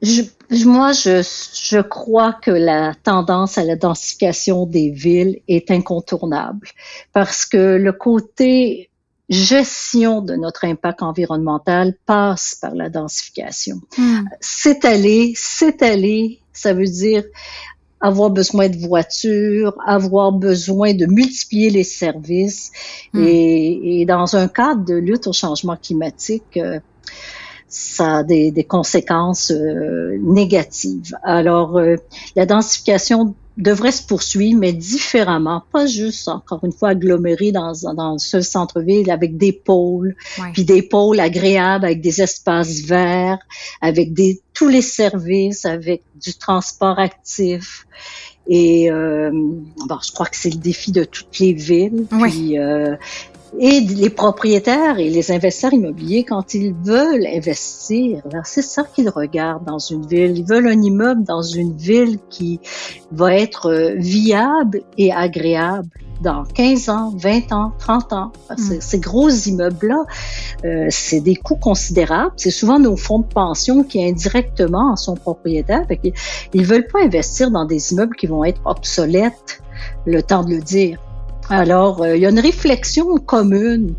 Je, 0.00 0.22
moi, 0.64 0.92
je, 0.92 1.22
je 1.22 1.80
crois 1.80 2.32
que 2.32 2.50
la 2.50 2.94
tendance 2.94 3.58
à 3.58 3.64
la 3.64 3.76
densification 3.76 4.64
des 4.64 4.90
villes 4.90 5.40
est 5.48 5.70
incontournable 5.70 6.68
parce 7.12 7.44
que 7.44 7.76
le 7.76 7.92
côté 7.92 8.88
gestion 9.28 10.22
de 10.22 10.34
notre 10.34 10.64
impact 10.64 11.02
environnemental 11.02 11.94
passe 12.06 12.56
par 12.60 12.74
la 12.74 12.88
densification. 12.88 13.80
Hmm. 13.98 14.22
S'étaler, 14.40 15.34
s'étaler, 15.36 16.40
ça 16.52 16.72
veut 16.72 16.86
dire 16.86 17.24
avoir 18.00 18.30
besoin 18.30 18.68
de 18.68 18.76
voitures, 18.76 19.76
avoir 19.86 20.32
besoin 20.32 20.94
de 20.94 21.06
multiplier 21.06 21.70
les 21.70 21.84
services. 21.84 22.70
Hmm. 23.12 23.24
Et, 23.26 24.00
et, 24.00 24.06
dans 24.06 24.36
un 24.36 24.48
cadre 24.48 24.84
de 24.84 24.94
lutte 24.94 25.26
au 25.26 25.32
changement 25.32 25.76
climatique, 25.76 26.56
euh, 26.56 26.78
ça 27.68 28.18
a 28.18 28.22
des, 28.22 28.50
des 28.50 28.64
conséquences 28.64 29.50
euh, 29.50 30.16
négatives. 30.22 31.16
Alors, 31.22 31.76
euh, 31.76 31.96
la 32.34 32.46
densification 32.46 33.34
devrait 33.58 33.92
se 33.92 34.02
poursuivre, 34.04 34.58
mais 34.58 34.72
différemment, 34.72 35.64
pas 35.72 35.86
juste, 35.86 36.28
encore 36.28 36.60
une 36.64 36.72
fois, 36.72 36.90
aggloméré 36.90 37.50
dans, 37.52 37.72
dans 37.94 38.16
ce 38.18 38.40
centre-ville 38.40 39.10
avec 39.10 39.36
des 39.36 39.52
pôles, 39.52 40.14
puis 40.52 40.64
des 40.64 40.82
pôles 40.82 41.18
agréables 41.18 41.84
avec 41.84 42.00
des 42.00 42.22
espaces 42.22 42.80
verts, 42.80 43.38
avec 43.80 44.14
des 44.14 44.40
tous 44.54 44.68
les 44.68 44.82
services, 44.82 45.64
avec 45.64 46.02
du 46.22 46.34
transport 46.34 46.98
actif. 46.98 47.86
Et 48.48 48.90
euh, 48.90 49.30
bon, 49.32 49.98
je 50.02 50.12
crois 50.12 50.26
que 50.26 50.36
c'est 50.36 50.50
le 50.50 50.56
défi 50.56 50.90
de 50.90 51.04
toutes 51.04 51.38
les 51.38 51.52
villes. 51.52 52.06
Puis, 52.22 52.58
euh, 52.58 52.96
et 53.58 53.80
les 53.80 54.10
propriétaires 54.10 54.98
et 54.98 55.08
les 55.08 55.32
investisseurs 55.32 55.72
immobiliers, 55.72 56.24
quand 56.24 56.54
ils 56.54 56.74
veulent 56.74 57.26
investir, 57.26 58.22
c'est 58.44 58.62
ça 58.62 58.84
qu'ils 58.94 59.08
regardent 59.08 59.64
dans 59.64 59.78
une 59.78 60.06
ville. 60.06 60.36
Ils 60.36 60.44
veulent 60.44 60.68
un 60.68 60.82
immeuble 60.82 61.24
dans 61.24 61.42
une 61.42 61.76
ville 61.76 62.18
qui 62.28 62.60
va 63.10 63.34
être 63.34 63.70
euh, 63.70 63.94
viable 63.96 64.82
et 64.98 65.12
agréable 65.12 65.88
dans 66.20 66.44
15 66.44 66.88
ans, 66.88 67.12
20 67.16 67.52
ans, 67.52 67.72
30 67.78 68.12
ans. 68.12 68.32
Mm. 68.50 68.80
Ces 68.80 68.98
gros 68.98 69.30
immeubles-là, 69.30 70.04
euh, 70.64 70.86
c'est 70.90 71.20
des 71.20 71.36
coûts 71.36 71.56
considérables. 71.56 72.32
C'est 72.36 72.50
souvent 72.50 72.78
nos 72.78 72.96
fonds 72.96 73.20
de 73.20 73.26
pension 73.26 73.82
qui 73.82 74.04
indirectement 74.04 74.92
en 74.92 74.96
sont 74.96 75.14
propriétaires. 75.14 75.86
Ils, 76.02 76.12
ils 76.54 76.64
veulent 76.64 76.88
pas 76.92 77.00
investir 77.02 77.50
dans 77.50 77.64
des 77.64 77.92
immeubles 77.92 78.16
qui 78.16 78.26
vont 78.26 78.44
être 78.44 78.60
obsolètes, 78.64 79.62
le 80.06 80.22
temps 80.22 80.44
de 80.44 80.50
le 80.50 80.60
dire. 80.60 80.98
Alors, 81.50 82.02
euh, 82.02 82.16
il 82.16 82.22
y 82.22 82.26
a 82.26 82.30
une 82.30 82.40
réflexion 82.40 83.16
commune 83.16 83.94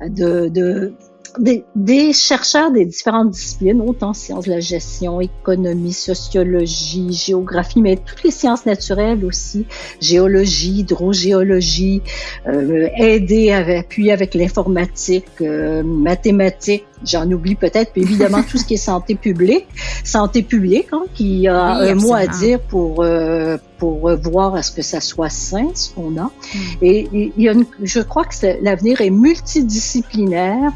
de, 0.00 0.48
de 0.48 0.94
des, 1.38 2.12
chercheurs 2.12 2.70
des 2.70 2.84
différentes 2.84 3.30
disciplines, 3.30 3.80
autant 3.80 4.12
sciences 4.12 4.44
de 4.44 4.50
la 4.50 4.60
gestion, 4.60 5.20
économie, 5.20 5.92
sociologie, 5.92 7.12
géographie, 7.12 7.82
mais 7.82 7.96
toutes 7.96 8.22
les 8.22 8.30
sciences 8.30 8.66
naturelles 8.66 9.24
aussi, 9.24 9.66
géologie, 10.00 10.80
hydrogéologie, 10.80 12.02
euh, 12.46 12.88
aider, 12.96 13.52
appuyer 13.52 14.12
avec 14.12 14.34
l'informatique, 14.34 15.26
euh, 15.40 15.82
mathématiques, 15.82 16.84
j'en 17.04 17.30
oublie 17.30 17.54
peut-être, 17.54 17.92
puis 17.92 18.02
évidemment 18.02 18.42
tout 18.42 18.58
ce 18.58 18.64
qui 18.64 18.74
est 18.74 18.78
santé 18.78 19.14
publique, 19.14 19.66
santé 20.04 20.42
publique, 20.42 20.88
hein, 20.92 21.04
qui 21.14 21.48
a 21.48 21.74
un 21.74 21.94
mot 21.94 22.14
à 22.14 22.26
dire 22.26 22.60
pour 22.60 23.02
euh, 23.02 23.56
pour 23.78 24.16
voir 24.16 24.54
à 24.54 24.62
ce 24.62 24.70
que 24.70 24.82
ça 24.82 25.00
soit 25.00 25.28
sain 25.28 25.68
ce 25.74 25.90
qu'on 25.90 26.16
a. 26.16 26.24
Hmm. 26.24 26.58
Et, 26.80 27.08
il 27.12 27.42
y 27.42 27.48
a 27.48 27.52
une, 27.52 27.66
je 27.82 28.00
crois 28.00 28.24
que 28.24 28.62
l'avenir 28.62 29.00
est 29.00 29.10
multidisciplinaire 29.10 30.72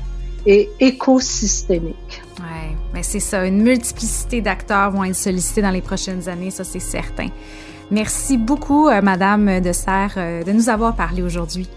et 0.47 0.69
écosystémique. 0.81 2.23
Ouais, 2.39 2.77
mais 2.95 3.03
c'est 3.03 3.21
ça. 3.21 3.47
Une 3.47 3.63
multiplicité 3.63 4.41
d'acteurs 4.41 4.91
vont 4.91 5.05
être 5.05 5.17
sollicités 5.17 5.63
dans 5.63 5.71
les 5.71 5.83
prochaines 5.83 6.29
années, 6.29 6.51
ça 6.51 6.65
c'est 6.65 6.79
certain. 6.79 7.29
Merci 7.91 8.37
beaucoup, 8.37 8.89
euh, 8.89 9.01
Madame 9.01 9.61
de 9.61 9.73
Serre, 9.73 10.15
euh, 10.17 10.43
de 10.43 10.53
nous 10.53 10.69
avoir 10.69 10.95
parlé 10.95 11.23
aujourd'hui. 11.23 11.69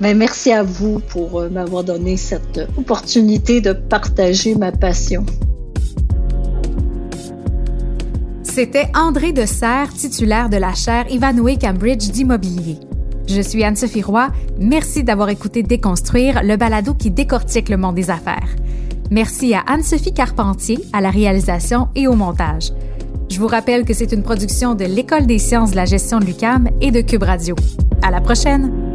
Mais 0.00 0.14
merci 0.14 0.50
à 0.50 0.62
vous 0.62 0.98
pour 0.98 1.40
euh, 1.40 1.48
m'avoir 1.50 1.84
donné 1.84 2.16
cette 2.16 2.60
opportunité 2.76 3.60
de 3.60 3.72
partager 3.72 4.54
ma 4.54 4.72
passion. 4.72 5.24
C'était 8.42 8.86
André 8.94 9.32
de 9.32 9.46
Serre, 9.46 9.92
titulaire 9.92 10.48
de 10.48 10.56
la 10.56 10.74
chaire 10.74 11.06
Ivanhoe 11.10 11.58
Cambridge 11.60 12.10
d'immobilier. 12.10 12.78
Je 13.26 13.40
suis 13.40 13.64
Anne-Sophie 13.64 14.02
Roy. 14.02 14.28
Merci 14.58 15.02
d'avoir 15.02 15.28
écouté 15.30 15.62
Déconstruire, 15.62 16.42
le 16.42 16.56
balado 16.56 16.94
qui 16.94 17.10
décortique 17.10 17.68
le 17.68 17.76
monde 17.76 17.94
des 17.94 18.10
affaires. 18.10 18.48
Merci 19.10 19.54
à 19.54 19.60
Anne-Sophie 19.66 20.12
Carpentier 20.12 20.78
à 20.92 21.00
la 21.00 21.10
réalisation 21.10 21.88
et 21.94 22.06
au 22.06 22.14
montage. 22.14 22.72
Je 23.30 23.38
vous 23.38 23.46
rappelle 23.46 23.84
que 23.84 23.94
c'est 23.94 24.12
une 24.12 24.22
production 24.22 24.74
de 24.74 24.84
l'École 24.84 25.26
des 25.26 25.38
sciences 25.38 25.72
de 25.72 25.76
la 25.76 25.86
gestion 25.86 26.20
de 26.20 26.26
l'UCAM 26.26 26.68
et 26.80 26.90
de 26.90 27.00
Cube 27.00 27.22
Radio. 27.22 27.56
À 28.02 28.10
la 28.10 28.20
prochaine! 28.20 28.93